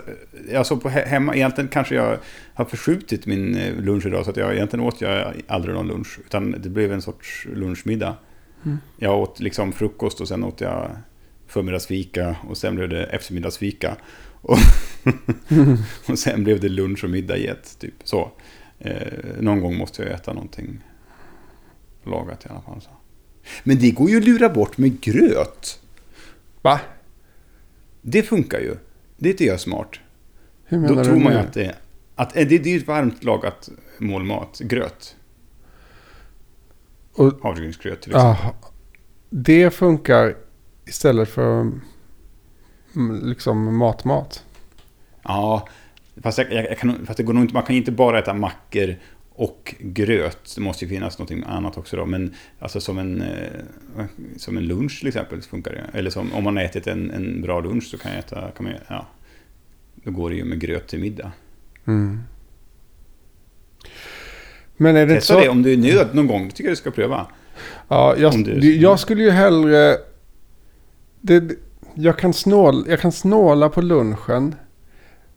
alltså 0.55 0.77
på 0.77 0.89
he- 0.89 1.07
hemma, 1.07 1.35
egentligen 1.35 1.69
kanske 1.69 1.95
jag 1.95 2.19
har 2.55 2.65
förskjutit 2.65 3.27
min 3.27 3.57
eh, 3.57 3.75
lunch 3.75 4.07
idag 4.07 4.25
så 4.25 4.31
att 4.31 4.37
jag 4.37 4.55
egentligen 4.55 4.87
åt 4.87 5.01
jag 5.01 5.35
aldrig 5.47 5.75
någon 5.75 5.89
lunch. 5.89 6.19
Utan 6.27 6.55
det 6.63 6.69
blev 6.69 6.93
en 6.93 7.03
sorts 7.03 7.47
lunchmiddag. 7.55 8.15
Mm. 8.65 8.79
Jag 8.97 9.19
åt 9.19 9.41
liksom 9.41 9.73
frukost 9.73 10.21
och 10.21 10.29
sen 10.29 10.45
åt 10.45 10.61
jag 10.61 10.91
förmiddagsfika 11.47 12.37
och 12.49 12.57
sen 12.57 12.75
blev 12.75 12.89
det 12.89 13.05
eftermiddagsfika. 13.05 13.97
Och, 14.47 14.59
och 16.09 16.19
sen 16.19 16.45
blev 16.45 16.61
det 16.61 16.69
lunch 16.69 17.05
och 17.05 17.11
middag 17.11 17.37
i 17.37 17.47
ett, 17.47 17.79
typ 17.79 17.95
så. 18.05 18.31
Eh, 18.79 19.41
någon 19.41 19.61
gång 19.61 19.77
måste 19.77 20.03
jag 20.03 20.13
äta 20.13 20.33
någonting 20.33 20.85
lagat 22.05 22.47
i 22.47 22.49
alla 22.49 22.61
fall. 22.61 22.81
Så. 22.81 22.91
Men 23.65 23.79
det 23.79 23.91
går 23.91 24.11
ju 24.11 24.17
att 24.17 24.25
lura 24.25 24.49
bort 24.49 24.79
med 24.79 25.01
gröt. 25.01 25.81
Va? 26.63 26.81
Det 28.03 28.23
funkar 28.23 28.61
ju. 28.61 28.77
Det 29.17 29.33
tycker 29.33 29.45
jag 29.45 29.55
är 29.55 29.59
smart. 29.59 29.91
Hur 30.65 30.79
menar 30.79 30.95
Då 30.95 31.01
du 31.01 31.09
tror 31.09 31.21
man 31.21 31.33
ju 31.33 31.39
att 31.39 31.53
det, 31.53 31.77
att 32.15 32.37
eh, 32.37 32.49
det, 32.49 32.59
det 32.59 32.75
är 32.75 32.77
ett 32.79 32.87
varmt 32.87 33.25
lagat 33.25 33.69
målmat. 33.99 34.61
Gröt. 34.65 35.17
Och, 37.13 37.41
Havregrynsgröt 37.43 38.01
till 38.01 38.13
exempel. 38.13 38.47
ah, 38.47 38.55
det 39.31 39.71
funkar 39.71 40.37
istället 40.87 41.29
för 41.29 41.73
liksom 43.23 43.77
matmat. 43.77 44.45
Ja, 45.23 45.69
fast, 46.23 46.39
jag, 46.39 46.53
jag, 46.53 46.79
kan, 46.79 47.07
fast 47.07 47.17
det 47.17 47.23
går 47.23 47.33
nog 47.33 47.45
inte, 47.45 47.55
man 47.55 47.63
kan 47.63 47.77
inte 47.77 47.93
bara 47.93 48.19
äta 48.19 48.35
mackor 48.35 48.95
och 49.31 49.75
gröt. 49.81 50.53
Det 50.55 50.61
måste 50.61 50.85
ju 50.85 50.89
finnas 50.89 51.19
något 51.19 51.31
annat 51.47 51.77
också 51.77 51.97
då. 51.97 52.07
Men 52.07 52.35
alltså 52.59 52.81
som 52.81 52.99
en, 52.99 53.23
eh, 53.23 54.05
som 54.37 54.57
en 54.57 54.67
lunch 54.67 54.99
till 54.99 55.09
exempel 55.09 55.43
så 55.43 55.49
funkar 55.49 55.73
det. 55.73 55.99
Eller 55.99 56.11
som, 56.11 56.33
om 56.33 56.45
man 56.45 56.57
har 56.57 56.65
ätit 56.65 56.87
en, 56.87 57.11
en 57.11 57.43
bra 57.43 57.61
lunch 57.61 57.85
så 57.85 57.99
kan 57.99 58.11
jag 58.13 58.19
äta, 58.19 58.51
kan 58.51 58.65
man, 58.67 58.75
ja, 58.89 59.07
då 59.95 60.11
går 60.11 60.31
det 60.31 60.37
ju 60.37 60.45
med 60.45 60.61
gröt 60.61 60.87
till 60.89 61.01
middag. 61.01 61.33
Mm. 61.87 62.21
Men 64.77 64.97
är 64.97 65.07
det 65.07 65.15
Testa 65.15 65.35
så? 65.35 65.41
det 65.41 65.49
om 65.49 65.63
du 65.63 65.73
är 65.73 65.77
nöd 65.77 66.09
någon 66.15 66.27
gång, 66.27 66.45
det 66.45 66.51
tycker 66.51 66.65
jag 66.65 66.73
du 66.73 66.77
ska 66.77 66.91
pröva. 66.91 67.27
Ja, 67.89 68.17
jag, 68.19 68.45
du- 68.45 68.77
jag 68.77 69.01
skulle 69.01 69.23
ju 69.23 69.31
hellre... 69.31 69.97
Det, 71.21 71.57
jag, 71.97 72.19
kan 72.19 72.33
snål, 72.33 72.85
jag 72.89 73.01
kan 73.01 73.13
snåla 73.13 73.69
på 73.69 73.81
lunchen. 73.83 74.55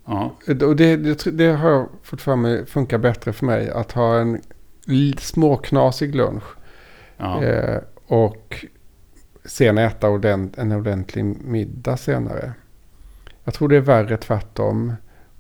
Ja, 0.05 0.36
Och 0.45 0.76
det, 0.76 0.95
det, 0.97 1.38
det 1.38 1.51
har 1.51 1.70
jag 1.70 1.89
fått 2.03 2.22
för 2.22 2.36
mig 2.36 2.66
funkar 2.66 2.97
bättre 2.97 3.34
för 3.34 3.45
mig. 3.45 3.70
Att 3.70 3.91
ha 3.91 4.20
en 4.20 4.41
småknasig 5.18 6.16
lunch. 6.16 6.43
ja. 7.18 7.43
Eh, 7.43 7.80
och 8.07 8.66
sen 9.45 9.78
äta 9.78 10.10
ordent, 10.10 10.57
en 10.57 10.72
ordentlig 10.72 11.24
middag 11.26 11.97
senare. 11.97 12.53
Jag 13.43 13.53
tror 13.53 13.68
det 13.70 13.76
är 13.76 13.82
värre 13.82 14.18
tvärtom. 14.18 14.93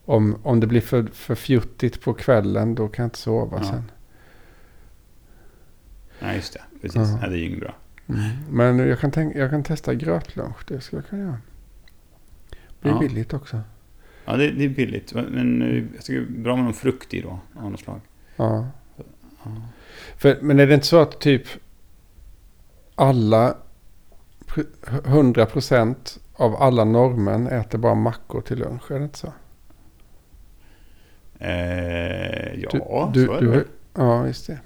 Om, 0.05 0.37
om 0.43 0.59
det 0.59 0.67
blir 0.67 0.81
för, 0.81 1.03
för 1.13 1.35
fjuttigt 1.35 2.01
på 2.01 2.13
kvällen 2.13 2.75
då 2.75 2.87
kan 2.87 3.03
jag 3.03 3.07
inte 3.07 3.17
sova 3.19 3.57
Ja. 3.57 3.63
sen. 3.63 3.91
Nej, 6.19 6.35
just 6.35 6.53
det. 6.53 6.61
Precis. 6.81 7.09
Ja. 7.21 7.27
Det 7.27 7.35
är 7.35 7.37
ju 7.39 7.45
inget 7.45 7.59
bra. 7.59 7.73
Men 8.49 8.79
jag 8.79 8.99
kan, 8.99 9.11
tänka, 9.11 9.39
jag 9.39 9.49
kan 9.49 9.63
testa 9.63 9.93
grötlunch. 9.93 10.57
Det 10.67 10.81
skulle 10.81 11.01
jag 11.01 11.09
kunna 11.09 11.21
göra. 11.23 11.37
Blir 12.81 12.91
Ja. 12.91 12.99
billigt 12.99 13.33
också. 13.33 13.61
Ja, 14.25 14.35
det, 14.37 14.51
det 14.51 14.63
är 14.65 14.69
billigt. 14.69 15.13
Men 15.13 15.61
eh, 15.61 15.83
jag 15.95 16.03
tycker 16.05 16.21
det 16.21 16.39
är 16.39 16.43
bra 16.43 16.55
med 16.55 16.65
någon 16.65 16.73
frukt 16.73 17.13
i 17.13 17.21
då, 17.21 17.39
av 17.55 17.71
något 17.71 17.79
slag. 17.79 18.01
Ja. 18.35 18.67
Ja. 19.43 19.51
För, 20.17 20.37
men 20.41 20.59
är 20.59 20.67
det 20.67 20.73
inte 20.73 20.87
så 20.87 20.99
att 21.01 21.19
typ 21.19 21.43
alla, 22.95 23.55
pr- 24.45 25.03
100% 25.03 26.19
av 26.33 26.55
alla 26.55 26.83
norrmän 26.83 27.47
äter 27.47 27.77
bara 27.77 27.95
mackor 27.95 28.41
till 28.41 28.59
lunch? 28.59 28.91
Är 28.91 28.99
det 28.99 29.05
inte 29.05 29.17
så? 29.19 29.33
Eh, 31.39 32.59
ja, 32.61 33.11
du, 33.13 33.25
så 33.25 33.33
är 33.33 33.41
du, 33.41 33.47
det. 33.47 33.53
du. 33.53 33.67
Ja, 33.93 34.27
just 34.27 34.47
det. 34.47 34.59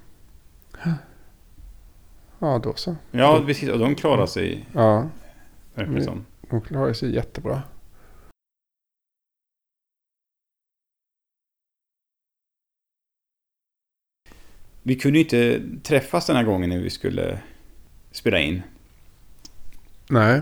Ja, 2.44 2.60
då 2.64 2.74
så. 2.76 2.96
Ja, 3.12 3.44
precis. 3.46 3.70
Och 3.70 3.80
de 3.80 3.96
klarar 3.96 4.26
sig, 4.26 4.66
Ja, 4.74 5.10
som. 5.76 6.26
de 6.50 6.62
klarar 6.62 6.94
sig 6.94 7.16
jättebra. 7.16 7.62
Vi 14.84 14.96
kunde 14.96 15.20
inte 15.20 15.62
träffas 15.84 16.28
den 16.28 16.36
här 16.36 16.44
gången 16.44 16.70
när 16.70 16.80
vi 16.80 16.90
skulle 16.90 17.40
spela 18.12 18.40
in. 18.40 18.62
Nej. 20.10 20.42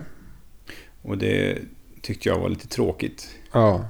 Och 1.01 1.17
det 1.17 1.59
tyckte 2.01 2.29
jag 2.29 2.39
var 2.39 2.49
lite 2.49 2.67
tråkigt. 2.67 3.35
Ja. 3.51 3.85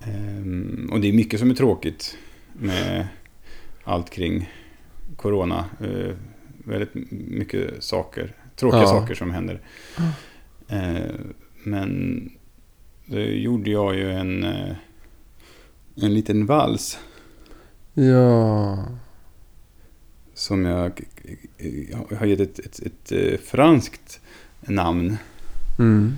Ehm, 0.00 0.88
och 0.92 1.00
det 1.00 1.08
är 1.08 1.12
mycket 1.12 1.40
som 1.40 1.50
är 1.50 1.54
tråkigt 1.54 2.18
med 2.52 3.08
allt 3.84 4.10
kring 4.10 4.50
corona. 5.16 5.64
Eh, 5.80 6.14
väldigt 6.64 6.94
mycket 7.10 7.84
saker, 7.84 8.34
tråkiga 8.56 8.80
Ja. 8.80 8.86
saker 8.86 9.14
som 9.14 9.30
händer. 9.30 9.60
Eh, 10.68 11.10
men 11.62 12.30
då 13.06 13.18
gjorde 13.20 13.70
jag 13.70 13.94
ju 13.96 14.10
en, 14.12 14.44
eh, 14.44 14.72
en 15.96 16.14
liten 16.14 16.46
vals 16.46 16.98
Ja. 17.94 18.84
som 20.34 20.64
jag, 20.64 21.02
jag 22.10 22.16
har 22.18 22.26
gett 22.26 22.40
ett, 22.40 22.58
ett, 22.58 22.78
ett, 22.86 23.12
eh, 23.12 23.38
franskt 23.38 24.20
namn. 24.60 25.16
Mm. 25.78 26.14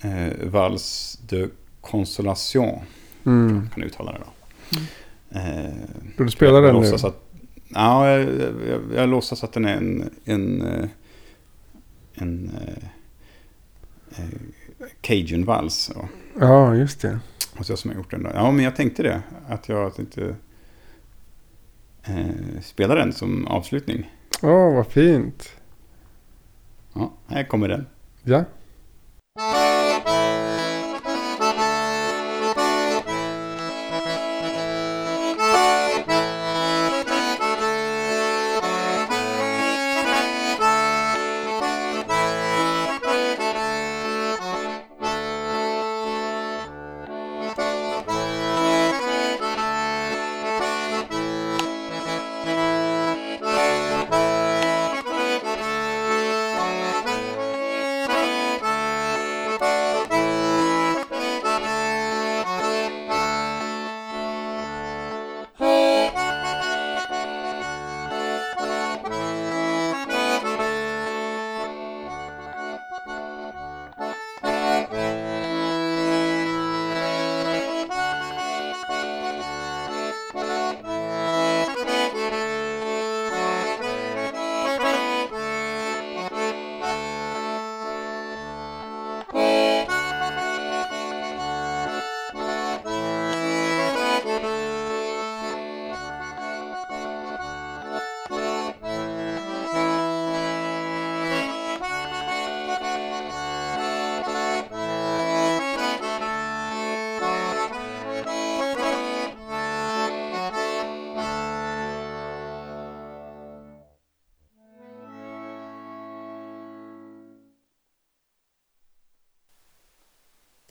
Eh, 0.00 0.46
vals 0.48 1.18
de 1.28 1.50
consolation. 1.80 2.78
Mm. 3.26 3.68
kan 3.74 3.82
uttala 3.82 4.12
det 4.12 4.18
då. 4.18 4.32
Eh, 5.38 5.74
Du 6.16 6.30
spelar 6.30 6.62
den 6.62 6.74
nu? 6.80 6.98
Ja, 7.74 8.10
jag, 8.10 8.22
jag, 8.68 8.80
jag 8.94 9.08
låtsas 9.08 9.44
att 9.44 9.52
den 9.52 9.64
är 9.64 9.76
en, 9.76 10.10
en, 10.24 10.62
eh, 10.62 10.88
en 12.14 12.50
eh, 12.60 12.88
eh, 14.18 14.40
Cajun-vals. 15.00 15.92
Ja. 16.40 16.74
Just 16.74 17.00
det. 17.00 17.18
Och 17.58 17.64
jag 17.70 17.78
som 17.78 17.90
har 17.90 17.96
gjort 17.96 18.10
den. 18.10 18.22
Då. 18.22 18.30
Ja, 18.34 18.50
men 18.50 18.64
jag 18.64 18.76
tänkte 18.76 19.02
det. 19.02 19.22
Att 19.48 19.68
jag 19.68 19.94
tänkte 19.94 20.36
eh, 22.04 22.60
spela 22.62 22.94
den 22.94 23.12
som 23.12 23.46
avslutning. 23.46 24.10
Åh, 24.42 24.74
vad 24.74 24.86
fint. 24.86 25.56
Ja, 26.92 27.12
här 27.26 27.44
kommer 27.44 27.68
den. 27.68 27.86
Ja. 28.22 28.44